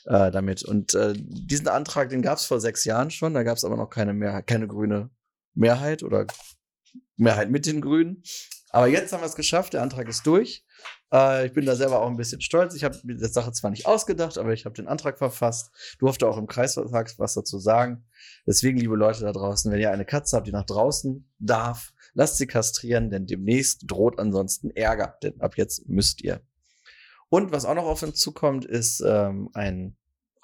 [0.05, 0.63] äh, damit.
[0.63, 3.77] Und äh, diesen Antrag, den gab es vor sechs Jahren schon, da gab es aber
[3.77, 5.09] noch keine Mehrheit, keine grüne
[5.53, 6.27] Mehrheit oder
[7.17, 8.23] Mehrheit mit den Grünen.
[8.69, 10.65] Aber jetzt haben wir es geschafft, der Antrag ist durch.
[11.13, 12.75] Äh, ich bin da selber auch ein bisschen stolz.
[12.75, 15.71] Ich habe mir die Sache zwar nicht ausgedacht, aber ich habe den Antrag verfasst.
[15.99, 18.05] Durfte auch im Kreisvertrag was dazu sagen.
[18.45, 22.37] Deswegen, liebe Leute da draußen, wenn ihr eine Katze habt, die nach draußen darf, lasst
[22.37, 25.17] sie kastrieren, denn demnächst droht ansonsten Ärger.
[25.21, 26.41] Denn ab jetzt müsst ihr.
[27.29, 29.97] Und was auch noch auf uns zukommt, ist ähm, ein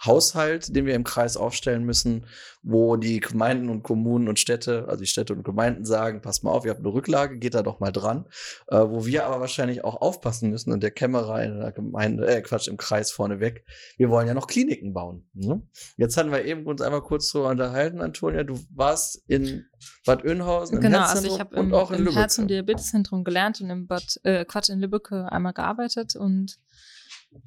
[0.04, 2.26] Haushalt, den wir im Kreis aufstellen müssen,
[2.64, 6.52] wo die Gemeinden und Kommunen und Städte, also die Städte und Gemeinden sagen, passt mal
[6.52, 8.26] auf, ihr habt eine Rücklage, geht da doch mal dran,
[8.68, 12.42] äh, wo wir aber wahrscheinlich auch aufpassen müssen und der Kämmerer in der Gemeinde, äh,
[12.42, 13.64] Quatsch, im Kreis vorneweg,
[13.98, 15.30] wir wollen ja noch Kliniken bauen.
[15.34, 15.62] Ne?
[15.98, 19.66] Jetzt hatten wir eben uns einmal kurz so unterhalten, Antonia, du warst in
[20.06, 22.18] Bad Oeynhausen im genau, also ich habe und im, auch in im Lübeck.
[22.18, 26.58] Herz- und Diabeteszentrum gelernt und im Bad, äh, Quatsch, in Lübeck einmal gearbeitet und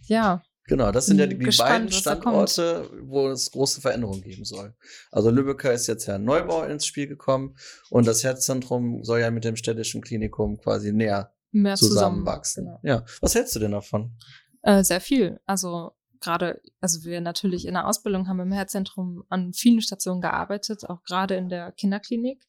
[0.06, 1.92] ja, Genau, das sind ja die, gespannt, beiden.
[1.92, 4.74] Standorte, wo es große Veränderungen geben soll.
[5.10, 7.56] Also Lübecker ist jetzt ja ein Neubau ins Spiel gekommen
[7.90, 12.64] und das Herzzentrum soll ja mit dem städtischen Klinikum quasi näher mehr zusammenwachsen.
[12.64, 12.80] Genau.
[12.82, 14.16] Ja, was hältst du denn davon?
[14.62, 15.38] Äh, sehr viel.
[15.44, 20.88] Also gerade, also wir natürlich in der Ausbildung haben im Herzzentrum an vielen Stationen gearbeitet,
[20.88, 22.42] auch gerade in der Kinderklinik.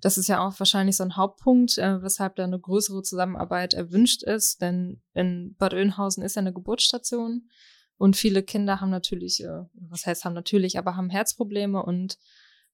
[0.00, 4.22] Das ist ja auch wahrscheinlich so ein Hauptpunkt, äh, weshalb da eine größere Zusammenarbeit erwünscht
[4.22, 7.48] ist, denn in Bad Oeynhausen ist ja eine Geburtsstation
[7.96, 12.18] und viele Kinder haben natürlich, äh, was heißt haben natürlich, aber haben Herzprobleme und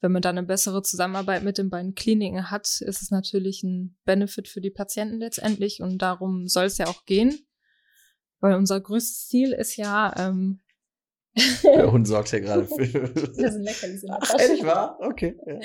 [0.00, 3.96] wenn man dann eine bessere Zusammenarbeit mit den beiden Kliniken hat, ist es natürlich ein
[4.04, 7.46] Benefit für die Patienten letztendlich und darum soll es ja auch gehen,
[8.40, 10.60] weil unser größtes Ziel ist ja, ähm,
[11.36, 13.08] Der Hund sorgt ja gerade für.
[13.14, 14.42] Das sind Leckerlis in der Ach, Tasche.
[14.44, 14.98] ehrlich wahr?
[15.00, 15.36] Okay.
[15.46, 15.60] Ja.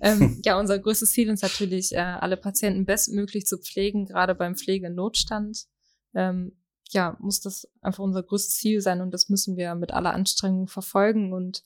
[0.00, 4.54] ähm, ja, unser größtes Ziel ist natürlich, äh, alle Patienten bestmöglich zu pflegen, gerade beim
[4.54, 5.66] Pflegenotstand.
[6.14, 6.56] Ähm,
[6.90, 10.68] ja, muss das einfach unser größtes Ziel sein und das müssen wir mit aller Anstrengung
[10.68, 11.32] verfolgen.
[11.32, 11.62] Und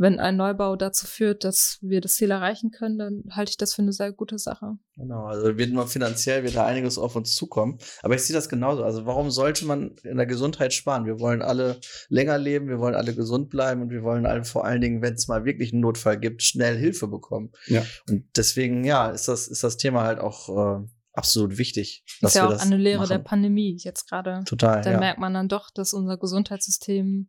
[0.00, 3.74] wenn ein Neubau dazu führt, dass wir das Ziel erreichen können, dann halte ich das
[3.74, 4.78] für eine sehr gute Sache.
[4.96, 7.78] Genau, also wird nur finanziell wird da einiges auf uns zukommen.
[8.02, 8.82] Aber ich sehe das genauso.
[8.82, 11.04] Also warum sollte man in der Gesundheit sparen?
[11.04, 11.78] Wir wollen alle
[12.08, 15.14] länger leben, wir wollen alle gesund bleiben und wir wollen alle vor allen Dingen, wenn
[15.14, 17.52] es mal wirklich einen Notfall gibt, schnell Hilfe bekommen.
[17.66, 17.84] Ja.
[18.08, 22.04] Und deswegen, ja, ist das, ist das Thema halt auch äh, absolut wichtig.
[22.22, 23.10] Das ist ja wir auch das eine Lehre machen.
[23.10, 24.44] der Pandemie jetzt gerade.
[24.46, 24.80] Total.
[24.80, 24.98] Da ja.
[24.98, 27.28] merkt man dann doch, dass unser Gesundheitssystem,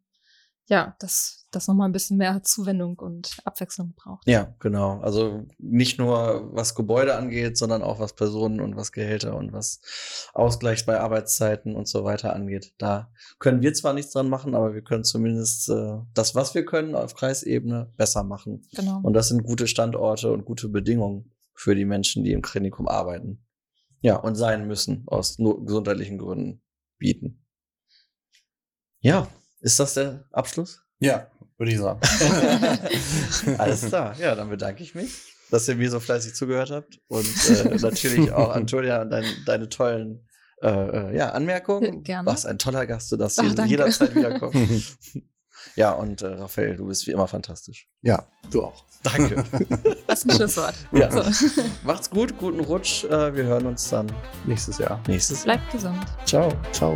[0.67, 4.25] ja, dass das nochmal ein bisschen mehr Zuwendung und Abwechslung braucht.
[4.25, 4.99] Ja, genau.
[5.01, 9.81] Also nicht nur was Gebäude angeht, sondern auch was Personen und was Gehälter und was
[10.33, 12.73] Ausgleich bei Arbeitszeiten und so weiter angeht.
[12.77, 16.65] Da können wir zwar nichts dran machen, aber wir können zumindest äh, das, was wir
[16.65, 18.65] können auf Kreisebene, besser machen.
[18.73, 19.01] Genau.
[19.03, 23.45] Und das sind gute Standorte und gute Bedingungen für die Menschen, die im Klinikum arbeiten.
[23.99, 26.61] Ja, und sein müssen, aus gesundheitlichen Gründen
[26.97, 27.45] bieten.
[28.99, 29.27] Ja,
[29.61, 30.81] ist das der Abschluss?
[30.99, 31.99] Ja, würde ich sagen.
[33.57, 35.11] Alles klar, ja, dann bedanke ich mich,
[35.49, 40.27] dass ihr mir so fleißig zugehört habt und äh, natürlich auch Antonia dein, deine tollen
[40.61, 42.03] äh, äh, ja, Anmerkungen.
[42.03, 42.29] Gerne.
[42.29, 44.83] Was ein toller Gast, du darfst Ach, jeden- jederzeit wiederkommen.
[45.75, 47.87] ja, und äh, Raphael, du bist wie immer fantastisch.
[48.01, 48.83] ja, du auch.
[49.03, 49.43] Danke.
[50.05, 50.75] Das ist ein Schlusswort.
[50.91, 51.09] Ja.
[51.09, 51.23] So.
[51.83, 53.03] Macht's gut, guten Rutsch.
[53.05, 54.05] Äh, wir hören uns dann
[54.45, 55.01] Nächstes Jahr.
[55.07, 55.43] nächstes.
[55.43, 55.97] Bleibt gesund.
[56.25, 56.53] Ciao.
[56.71, 56.95] Ciao.